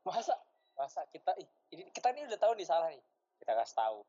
Masa 0.07 0.31
masa 0.79 1.03
kita 1.11 1.35
ih, 1.43 1.49
ini 1.75 1.91
kita 1.91 2.15
ini 2.15 2.23
udah 2.31 2.39
tahu 2.39 2.55
nih 2.55 2.63
salah 2.63 2.87
nih. 2.87 3.03
Kita 3.43 3.51
kasih 3.51 3.75
tahu. 3.75 3.99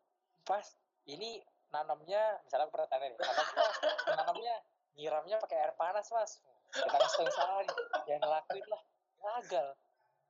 Pas 0.46 0.66
ini 1.10 1.42
nanamnya 1.70 2.22
misalnya 2.42 2.64
aku 2.66 2.72
pernah 2.74 2.88
tanya 2.90 3.06
nih, 3.10 3.18
nanamnya 3.18 3.66
nanamnya 4.10 4.54
nyiramnya 4.98 5.36
pakai 5.38 5.56
air 5.58 5.74
panas, 5.78 6.06
Mas. 6.10 6.32
Kita 6.70 6.96
yang 6.98 7.34
salah 7.34 7.62
nih. 7.62 7.76
Jangan 8.06 8.20
ngelakuin 8.26 8.66
lah. 8.70 8.82
Gagal. 9.20 9.68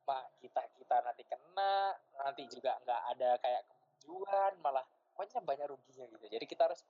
Mak, 0.01 0.25
kita 0.41 0.61
kita 0.81 0.95
nanti 1.05 1.23
kena, 1.29 1.93
nanti 2.17 2.43
juga 2.49 2.77
nggak 2.81 3.01
ada 3.13 3.29
kayak 3.37 3.61
kemajuan, 3.69 4.53
malah 4.65 4.85
pokoknya 5.13 5.39
banyak 5.45 5.67
ruginya 5.69 6.05
gitu. 6.09 6.25
Jadi 6.25 6.45
kita 6.49 6.65
harus 6.65 6.81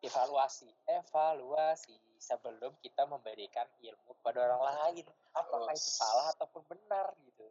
evaluasi, 0.00 0.68
evaluasi 0.88 1.96
sebelum 2.16 2.72
kita 2.80 3.04
memberikan 3.04 3.68
ilmu 3.84 4.16
kepada 4.20 4.48
orang 4.48 4.62
lain. 4.72 5.04
Apakah 5.36 5.72
itu 5.76 5.90
salah 5.92 6.32
ataupun 6.32 6.64
benar 6.64 7.12
gitu. 7.28 7.44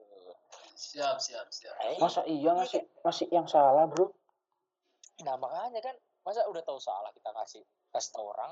Siap, 0.75 1.21
siap, 1.21 1.47
siap. 1.53 1.75
Eh, 1.85 2.01
masa 2.01 2.25
iya 2.25 2.51
ngasih 2.57 2.83
ngasih 3.05 3.27
yang 3.31 3.47
salah 3.47 3.87
bro 3.87 4.11
Nah 5.23 5.39
makanya 5.39 5.79
kan 5.79 5.95
masa 6.25 6.43
udah 6.49 6.63
tahu 6.65 6.81
salah 6.81 7.13
kita 7.13 7.29
kasih 7.29 7.63
kasih 7.93 8.11
tahu 8.11 8.25
orang? 8.33 8.51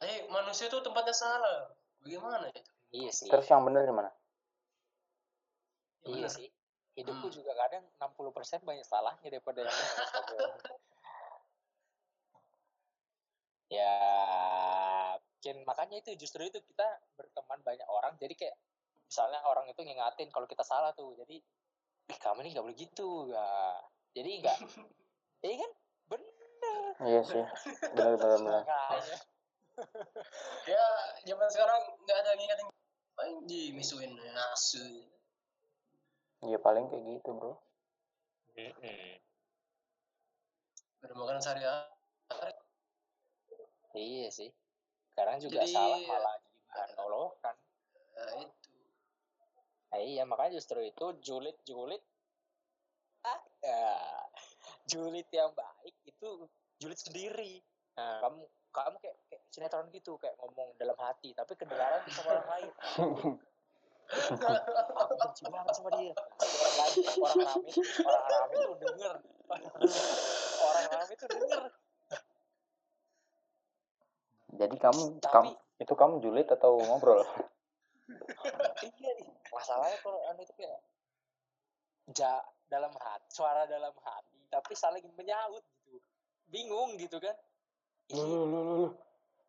Eh 0.00 0.06
hey, 0.08 0.18
manusia 0.32 0.72
itu 0.72 0.80
tempatnya 0.80 1.12
salah. 1.12 1.68
Bagaimana 2.00 2.48
itu 2.48 2.62
iya 2.96 3.12
sih. 3.12 3.28
Terus 3.28 3.46
yang 3.52 3.68
benar 3.68 3.84
gimana 3.84 4.10
iya, 6.08 6.24
iya 6.24 6.28
sih. 6.32 6.48
Hidupku 6.96 7.30
hmm. 7.30 7.36
juga 7.36 7.52
kadang 7.54 7.84
60% 8.00 8.66
banyak 8.66 8.82
salahnya 8.82 9.28
daripada 9.30 9.62
yang 9.62 9.70
ya 13.78 13.94
mungkin 15.38 15.56
makanya 15.68 16.00
itu 16.02 16.16
justru 16.18 16.42
itu 16.48 16.58
kita 16.64 16.88
berteman 17.14 17.60
banyak 17.62 17.84
orang 17.86 18.16
jadi 18.16 18.32
kayak 18.34 18.56
misalnya 19.06 19.44
orang 19.44 19.68
itu 19.68 19.80
ngingatin 19.84 20.32
kalau 20.32 20.48
kita 20.48 20.64
salah 20.64 20.90
tuh 20.96 21.14
jadi 21.14 21.38
ih 22.08 22.18
kamu 22.18 22.42
ini 22.42 22.56
nggak 22.56 22.64
boleh 22.64 22.78
gitu. 22.80 23.30
Ya 23.30 23.46
jadi 24.16 24.30
enggak 24.42 24.58
Iya 25.46 25.54
kan? 25.62 25.70
Iya 27.06 27.20
sih. 27.22 27.44
Benar 27.94 28.14
benar 28.18 28.38
benar. 28.42 28.62
Ya 30.66 30.84
zaman 31.22 31.46
sekarang 31.54 31.78
nggak 32.02 32.16
ada 32.18 32.28
yang 32.34 32.40
ngingetin. 32.42 32.66
Anjing 33.18 33.74
misuin 33.74 34.14
asu 34.50 34.82
ya 36.42 36.58
paling 36.58 36.86
kayak 36.90 37.02
gitu 37.18 37.30
bro. 37.34 37.54
Udah 40.98 41.14
makan 41.14 41.38
sehari-hari. 41.38 42.54
Iya 43.94 44.28
sih. 44.30 44.50
Sekarang 45.14 45.38
juga 45.38 45.62
Jadi- 45.62 45.74
salah 45.74 45.98
malah 46.06 46.34
jadi 46.38 46.58
bahan 46.66 46.90
olokan 47.02 47.54
nah 48.18 48.34
itu. 48.34 48.70
Nah, 49.88 50.00
iya 50.02 50.22
makanya 50.26 50.58
justru 50.58 50.82
itu 50.82 51.06
julid 51.22 51.54
julid 51.62 52.02
ah 53.22 53.38
ya, 53.62 53.94
julid 54.88 55.28
yang 55.30 55.52
baik 55.52 55.94
itu 56.08 56.30
julid 56.80 56.96
sendiri. 56.98 57.60
Nah, 58.00 58.24
kamu 58.24 58.40
kamu 58.72 58.96
kayak, 59.04 59.16
kayak 59.28 59.42
sinetron 59.52 59.88
gitu 59.92 60.16
kayak 60.16 60.34
ngomong 60.40 60.72
dalam 60.80 60.96
hati 60.96 61.36
tapi 61.36 61.52
kedengaran 61.54 62.00
sama 62.08 62.28
orang 62.40 62.48
lain. 62.48 62.70
Aku 64.08 65.12
benci 65.20 65.42
banget 65.52 65.72
sama 65.76 65.90
dia. 66.00 66.12
Orang 66.16 66.74
lain 66.80 66.94
orang 67.20 67.36
rame 67.44 67.68
tuh 67.68 67.84
orang 68.08 68.24
rame 68.32 68.54
tuh 68.56 68.76
denger. 68.80 69.14
Orang 70.64 70.86
rame 70.88 71.12
tuh 71.12 71.28
denger. 71.28 71.62
Jadi 74.58 74.76
kamu 74.80 75.02
Tapi- 75.20 75.32
kamu 75.32 75.50
itu 75.78 75.94
kamu 75.94 76.14
julid 76.24 76.48
atau 76.50 76.80
ngobrol? 76.82 77.22
Iya 78.80 79.10
nih 79.20 79.28
masalahnya 79.52 79.98
kalau 80.00 80.20
anu 80.32 80.40
itu 80.40 80.54
kayak 80.56 80.80
ja 82.16 82.40
dalam 82.72 82.88
hati 82.96 83.28
suara 83.28 83.68
dalam 83.68 83.92
hati 84.00 84.37
tapi 84.48 84.72
saling 84.74 85.04
menyaut 85.14 85.64
gitu. 85.88 85.98
Bingung 86.48 86.96
gitu 86.96 87.20
kan. 87.20 87.36
Lu 88.12 88.24
lu 88.24 88.40
lu 88.48 88.60
lu, 88.64 88.88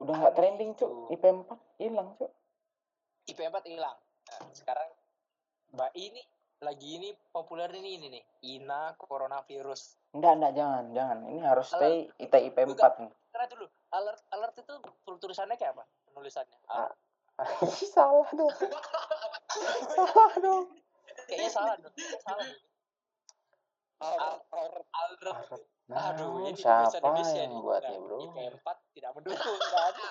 udah 0.04 0.16
nggak 0.20 0.36
trending 0.36 0.72
cuk. 0.76 0.92
IP 1.12 1.24
4 1.24 1.48
hilang 1.80 2.10
cuk. 2.20 2.32
IP 3.32 3.40
4 3.40 3.72
hilang. 3.72 3.98
Nah, 4.00 4.42
sekarang 4.52 4.90
mbak 5.74 5.92
ini 5.96 6.22
lagi 6.60 7.00
ini 7.00 7.10
populer 7.32 7.72
ini 7.72 7.96
ini 7.96 8.08
nih. 8.20 8.24
Ina 8.60 9.00
coronavirus. 9.00 9.96
Enggak 10.12 10.34
enggak 10.36 10.54
jangan 10.60 10.84
jangan. 10.92 11.18
Ini 11.32 11.40
harus 11.42 11.68
stay 11.72 12.12
IT 12.20 12.34
IP 12.36 12.58
4 12.68 13.04
nih 13.06 13.12
karena 13.40 13.56
dulu 13.56 13.66
alert 13.96 14.22
alert 14.36 14.56
itu 14.60 14.74
tulisannya 15.22 15.56
kayak 15.56 15.78
apa? 15.78 15.84
Penulisannya? 16.12 16.60
Ah. 16.68 16.92
Salah 17.96 18.28
dong 18.36 18.52
salah 19.96 20.34
dong 20.44 20.68
kayaknya 21.32 21.48
salah 21.48 21.76
dong 21.80 21.94
Kayaknya 21.96 22.20
salah 22.20 22.44
dong. 22.44 22.60
Alert 24.00 24.42
nah 25.90 26.14
Aduh, 26.14 26.46
ini 26.46 26.54
siapa 26.54 26.86
bahasa 26.86 27.02
Indonesia 27.02 27.40
yang 27.42 27.52
nih. 27.52 27.62
buat 27.66 27.82
Nah, 27.82 27.90
ya 27.90 27.98
bro 28.00 28.18
IP 28.22 28.38
4 28.62 28.78
tidak 28.94 29.12
mendukung, 29.18 29.58
ada. 29.58 30.06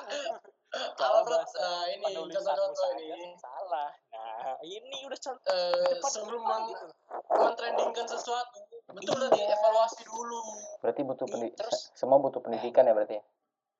Kalau 1.00 1.20
nah 1.24 1.82
ini 1.86 2.04
contoh-contoh 2.12 2.88
ini 2.98 3.30
salah. 3.38 3.88
Nah, 4.10 4.58
ini 4.60 4.98
udah 5.06 5.16
contoh 5.16 5.54
Eh, 5.54 5.88
depan 5.94 6.10
sebelum 6.10 6.42
men- 6.42 6.66
gitu. 6.68 6.86
mentrendingkan 7.30 8.06
sesuatu 8.06 8.58
betul 8.90 9.16
tadi 9.20 9.40
evaluasi 9.44 10.00
dulu 10.02 10.40
berarti 10.80 11.00
butuh 11.04 11.26
Ih, 11.26 11.30
pendi- 11.30 11.54
terus- 11.54 11.76
se- 11.86 11.92
semua 11.94 12.16
butuh 12.18 12.40
pendidikan 12.40 12.82
ya 12.82 12.92
berarti 12.92 13.14
ya 13.14 13.24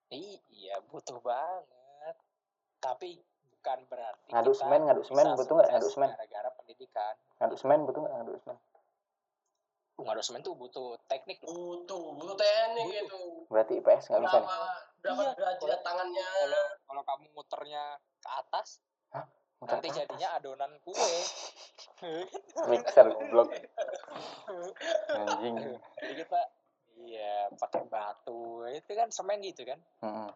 Iya, 0.09 0.75
butuh 0.87 1.19
banget. 1.19 2.17
Tapi 2.79 3.19
bukan 3.51 3.79
berarti 3.87 4.29
Ngaduk 4.31 4.53
kita 4.53 4.63
semen, 4.63 4.81
ngaduk 4.85 5.05
semen, 5.05 5.27
butuh 5.35 5.55
nggak 5.55 5.69
ngaduk 5.71 5.91
semen? 5.91 6.09
Gara-gara 6.11 6.51
pendidikan. 6.55 7.15
ngaduk 7.37 7.59
semen 7.59 7.79
butuh 7.85 8.01
nggak 8.01 8.15
ngaduk 8.15 8.37
semen 8.39 8.57
Uh, 9.99 10.23
semen 10.23 10.41
tuh 10.41 10.55
butuh 10.55 10.95
teknik 11.05 11.43
loh. 11.43 11.51
butuh 11.83 12.15
butuh 12.15 12.35
teknik 12.35 12.87
Butuh. 12.87 12.99
gitu 13.03 13.23
berarti 13.47 13.73
IPS 13.77 14.05
nggak 14.09 14.23
bisa 14.23 14.37
nih 14.37 14.47
berapa 14.47 14.59
berapa 14.99 15.21
Iya, 15.21 15.33
derajat 15.35 15.59
kalau- 15.61 15.83
tangannya 15.83 16.27
Kalau 16.29 16.63
kalau 16.85 17.03
kamu 17.05 17.27
muternya 17.33 17.83
ke 18.19 18.31
atas, 18.33 18.69
Muter 19.59 19.69
nanti 19.69 19.87
ke 19.87 19.91
atas. 19.91 19.99
jadinya 20.01 20.29
adonan 20.33 20.73
kue. 20.81 21.11
mixer 22.69 23.07
goblok 23.09 23.49
anjing 25.11 25.55
Jadi 25.99 26.15
kita 26.17 26.41
iya 26.99 27.51
pakai 27.53 27.83
batu 27.85 28.43
itu 28.69 28.93
kan 28.93 29.09
semen 29.09 29.39
gitu 29.41 29.63
kan. 29.63 29.79
Mm-mm. 30.01 30.31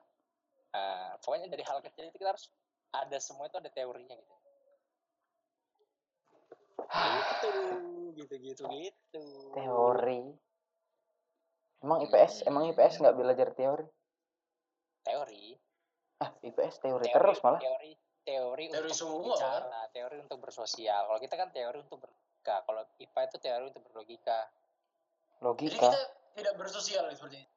Nah, 0.72 1.18
pokoknya 1.18 1.46
dari 1.46 1.62
hal 1.62 1.78
kecil 1.80 2.06
itu 2.06 2.16
kita 2.16 2.30
harus 2.30 2.50
ada 2.90 3.18
semua 3.18 3.44
itu 3.44 3.56
ada 3.56 3.68
teorinya 3.68 4.14
gitu. 4.14 4.32
Gitu 6.88 7.50
gitu 8.16 8.34
gitu 8.38 8.62
gitu. 8.68 9.24
teori 9.54 10.22
emang 11.82 11.98
IPS 12.06 12.46
emang 12.46 12.70
IPS 12.72 13.02
nggak 13.02 13.16
belajar 13.16 13.48
teori 13.54 13.86
Teori. 15.02 15.58
ah 16.22 16.30
IPS 16.46 16.78
teori, 16.78 17.10
Teori 17.10 17.16
terus 17.18 17.38
malah 17.42 17.58
Teori 17.58 17.92
teori, 18.22 18.70
Teori 18.70 18.86
untuk 18.86 18.94
semua, 18.94 19.34
bicara, 19.34 19.82
teori 19.90 20.16
untuk 20.22 20.38
bersosial. 20.38 21.02
Kalau 21.10 21.20
kita 21.20 21.34
kan 21.34 21.48
teori 21.50 21.78
untuk 21.82 21.98
berlogika. 22.06 22.56
Kalau 22.62 22.82
IPA 22.98 23.20
itu 23.26 23.38
teori 23.42 23.64
untuk 23.70 23.82
berlogika. 23.90 24.38
jadi 24.46 25.42
logika 25.42 25.90
kita 25.90 26.00
tidak 26.38 26.54
bersosial 26.54 27.04
ya, 27.10 27.14
seperti 27.18 27.36
itu 27.42 27.50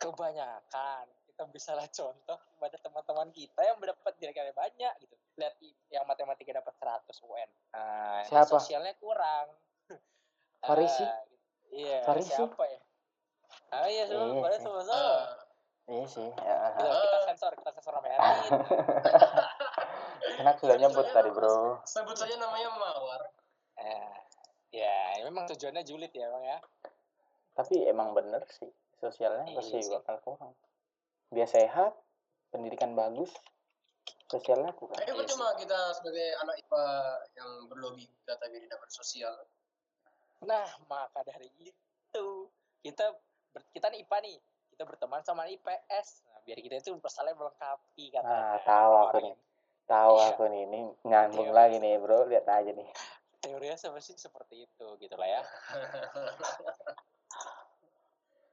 Kebanyakan 0.00 1.04
kita 1.28 1.42
bisa 1.52 1.76
lah 1.76 1.84
contoh 1.92 2.40
pada 2.56 2.76
teman-teman 2.80 3.28
kita 3.36 3.60
yang 3.60 3.76
mendapat 3.76 4.12
nilai 4.16 4.52
banyak 4.56 4.92
gitu. 5.04 5.16
Lihat 5.40 5.56
yang 5.88 6.04
matematika 6.04 6.52
dapat 6.52 6.74
100 6.76 7.08
UN. 7.24 7.50
Nah, 7.72 8.20
ini 8.20 8.28
Siapa? 8.28 8.60
sosialnya 8.60 8.92
kurang. 8.94 9.56
Farisi? 10.68 11.00
Ah, 11.00 11.24
iya, 11.72 11.98
Farisi? 12.04 12.30
siapa 12.30 12.60
ya? 12.62 12.80
Ah 13.72 13.88
iya, 13.88 14.04
Iya 14.04 14.12
semua 14.12 14.44
pada 14.44 14.54
sih. 14.54 14.62
sama 14.62 14.80
Eh, 14.84 15.20
iya 15.90 16.04
sih 16.06 16.28
ya. 16.28 16.56
Kita, 16.70 16.90
kita 16.92 17.18
sensor, 17.24 17.52
kita 17.56 17.70
sensor 17.72 17.92
sama 17.96 18.06
Erwin. 18.06 18.52
enak 20.40 20.56
sudah 20.56 20.72
sebut 20.72 20.84
nyebut 20.86 21.06
tadi 21.10 21.30
bro 21.30 21.80
sebut 21.84 22.16
saja 22.16 22.34
namanya 22.36 22.68
mawar 22.72 23.22
Eh, 23.76 24.12
ya, 24.72 25.20
memang 25.24 25.44
tujuannya 25.46 25.80
julid 25.82 26.12
ya, 26.12 26.28
Bang 26.28 26.44
ya. 26.44 26.58
tapi 27.52 27.84
emang 27.84 28.12
bener 28.12 28.40
sih 28.50 28.68
sosialnya 28.96 29.44
Iya 29.46 29.56
pasti 29.56 29.80
sih. 29.80 29.90
bakal 29.90 30.16
kurang 30.22 30.52
dia 31.28 31.44
sehat 31.44 31.92
pendidikan 32.48 32.92
bagus 32.92 33.32
sosialnya 34.30 34.70
kurang 34.78 34.94
Kayaknya 34.94 35.10
Iya 35.10 35.18
percuma 35.26 35.46
kita 35.58 35.78
sebagai 35.98 36.28
anak 36.38 36.54
IPA 36.62 36.84
yang 37.34 37.50
berlogika 37.66 38.32
tapi 38.38 38.62
tidak 38.62 38.78
bersosial. 38.78 39.34
Nah, 40.46 40.70
maka 40.86 41.20
dari 41.26 41.50
itu 41.60 42.26
kita 42.80 43.10
ber- 43.50 43.66
kita 43.74 43.90
nih 43.90 44.06
IPA 44.06 44.18
nih, 44.22 44.36
kita 44.70 44.82
berteman 44.86 45.20
sama 45.20 45.50
IPS. 45.50 46.22
Nah, 46.24 46.38
biar 46.46 46.58
kita 46.62 46.78
itu 46.78 46.94
saling 47.04 47.34
melengkapi 47.34 48.04
kata. 48.08 48.30
Ah, 48.30 48.56
tahu 48.62 48.92
aku 49.04 49.16
nih. 49.20 49.34
tahu 49.84 50.14
Iya. 50.14 50.26
aku 50.30 50.42
nih 50.46 50.62
ini 50.70 50.80
nyambung 51.02 51.50
Teori. 51.50 51.58
lagi 51.58 51.76
nih 51.82 51.98
bro 51.98 52.22
lihat 52.24 52.46
aja 52.46 52.70
nih 52.70 52.86
Teorinya 53.42 53.74
seperti 53.74 54.14
seperti 54.14 54.62
itu 54.62 54.86
gitu 55.02 55.18
lah 55.18 55.26
ya. 55.26 55.42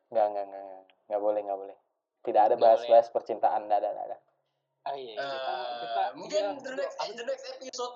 nggak 0.10 0.26
nggak 0.34 0.46
nggak 0.50 0.64
nggak. 0.66 0.84
nggak 1.08 1.22
boleh 1.22 1.42
nggak 1.46 1.60
boleh 1.62 1.78
tidak 2.26 2.42
ada 2.50 2.56
bahas-bahas 2.58 3.08
percintaan 3.14 3.70
nggak 3.70 3.80
ada 3.86 3.90
nggak 3.94 4.08
ada 4.10 4.18
Oh 4.88 4.96
iya, 4.96 5.16
kita, 5.16 5.54
Eh, 5.54 5.76
kita 5.84 6.04
mungkin 6.14 6.44
iya, 6.46 6.56
the 6.58 6.72
next, 6.74 6.98
the 7.12 7.24
next 7.24 7.46
episode 7.50 7.94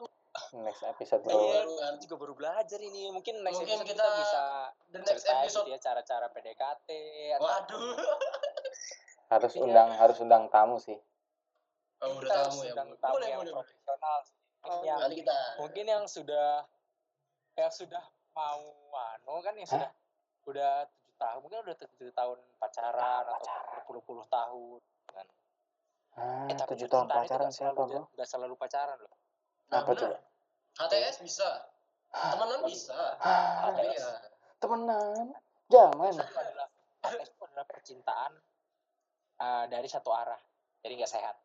next 0.53 0.83
episode 0.83 1.21
Iya, 1.21 1.27
bro 1.27 1.39
Iya. 1.39 1.61
kita 1.63 1.87
juga 2.01 2.15
baru 2.17 2.33
belajar 2.33 2.79
ini. 2.79 3.07
Mungkin 3.09 3.35
next 3.41 3.55
Mungkin 3.57 3.77
episode 3.77 3.89
kita, 3.89 4.03
kita- 4.03 4.19
bisa 4.21 4.41
the 4.85 4.99
next 4.99 5.11
ceritain 5.21 5.39
episode 5.41 5.65
gitu 5.65 5.71
ya 5.71 5.79
cara-cara 5.81 6.27
PDKT 6.29 6.89
waduh 7.37 7.95
harus 9.29 9.51
Iya. 9.53 9.61
undang 9.63 9.89
harus 9.93 10.17
undang 10.19 10.43
tamu 10.47 10.75
sih 10.77 10.99
oh, 11.97 12.11
kita 12.13 12.19
udah 12.19 12.35
harus 12.37 12.47
tamu 12.49 12.61
ya 12.61 12.71
undang 12.73 12.87
Bu. 12.89 12.95
tamu 12.97 13.13
boleh 13.13 13.27
yang 13.29 13.39
boleh 13.39 13.53
profesional. 13.53 14.19
oh, 14.61 14.81
yang 14.83 14.99
nanti 14.99 15.15
kita 15.17 15.37
mungkin 15.57 15.85
yang 15.85 16.03
sudah 16.05 16.49
yang 17.53 17.71
sudah 17.71 18.03
mau 18.31 18.61
anu 18.93 19.33
kan 19.39 19.53
yang 19.53 19.63
sudah 19.65 19.89
udah 20.43 20.71
tujuh 20.85 21.15
tahun 21.17 21.39
mungkin 21.39 21.59
udah 21.61 21.75
tujuh 21.77 22.09
tahun 22.11 22.37
pacaran 22.57 23.23
atau 23.25 23.47
berpuluh-puluh 23.73 24.25
tahun 24.27 24.79
ah 26.19 26.47
eh 26.51 26.55
tapi 26.59 26.75
tujuh 26.75 26.87
tahun 26.91 27.07
pacaran 27.07 27.51
siapa 27.51 27.77
bro 27.77 28.07
nggak 28.15 28.27
selalu 28.27 28.55
pacaran 28.59 28.99
loh. 28.99 29.15
Nah, 29.71 29.87
apa 29.87 29.95
benar. 29.95 30.19
HTS 30.75 31.23
bisa. 31.23 31.49
Temenan 32.11 32.59
bisa. 32.67 32.99
HTS. 33.23 33.87
iya 33.95 34.09
temenan? 34.59 35.25
Jangan. 35.71 36.13
Itu 36.13 36.35
adalah 36.35 36.67
HTS 37.07 37.29
itu 37.31 37.43
adalah 37.47 37.65
percintaan 37.65 38.31
eh, 39.39 39.65
dari 39.71 39.87
satu 39.87 40.09
arah. 40.11 40.41
Jadi 40.83 40.93
nggak 40.99 41.11
sehat. 41.11 41.35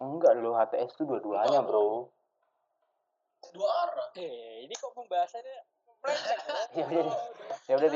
Enggak 0.00 0.32
lo 0.40 0.56
HTS 0.56 0.96
itu 0.96 1.02
dua-duanya 1.04 1.60
bro. 1.60 2.08
Dua 3.52 3.68
arah. 3.84 4.08
Eh 4.16 4.64
ini 4.64 4.74
kok 4.78 4.96
pembahasannya. 4.96 5.60
Ya 6.70 6.84
udah, 6.86 7.06
ya 7.68 7.74
udah 7.76 7.88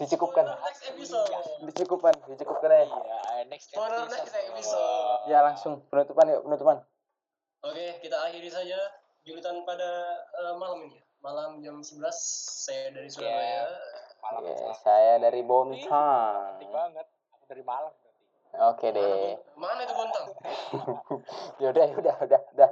dicukupkan. 0.00 0.46
Dicukupkan, 1.68 2.14
dicukupkan 2.32 2.70
ya. 2.70 2.84
Iya, 2.86 3.44
next 3.50 3.74
episode. 3.74 4.08
next 4.08 4.34
episode. 4.34 5.20
Ya 5.28 5.38
langsung 5.44 5.84
penutupan 5.92 6.32
yuk, 6.32 6.42
penutupan. 6.48 6.80
Oke, 7.60 8.00
kita 8.00 8.16
akhiri 8.24 8.48
saja 8.48 8.78
julitan 9.26 9.66
pada 9.68 9.90
eh, 10.32 10.54
malam 10.56 10.88
ini. 10.88 10.98
Malam 11.20 11.60
jam 11.60 11.84
11 11.84 12.00
saya 12.64 12.96
dari 12.96 13.12
Surabaya. 13.12 13.68
Malam 14.24 14.40
Ya, 14.40 14.56
ya. 14.56 14.72
saya 14.80 15.12
dari 15.20 15.44
Cantik 15.44 15.48
Bontang. 15.52 16.72
banget. 16.72 17.06
Aku 17.36 17.44
dari 17.44 17.60
Malang. 17.60 17.94
Oke 18.72 18.88
deh. 18.88 19.36
Mana 19.60 19.84
itu 19.84 19.92
Bontang? 19.92 20.26
Ya 21.60 21.68
udah, 21.68 21.84
ya 21.84 21.96
udah, 22.00 22.14
udah, 22.24 22.40
udah. 22.56 22.70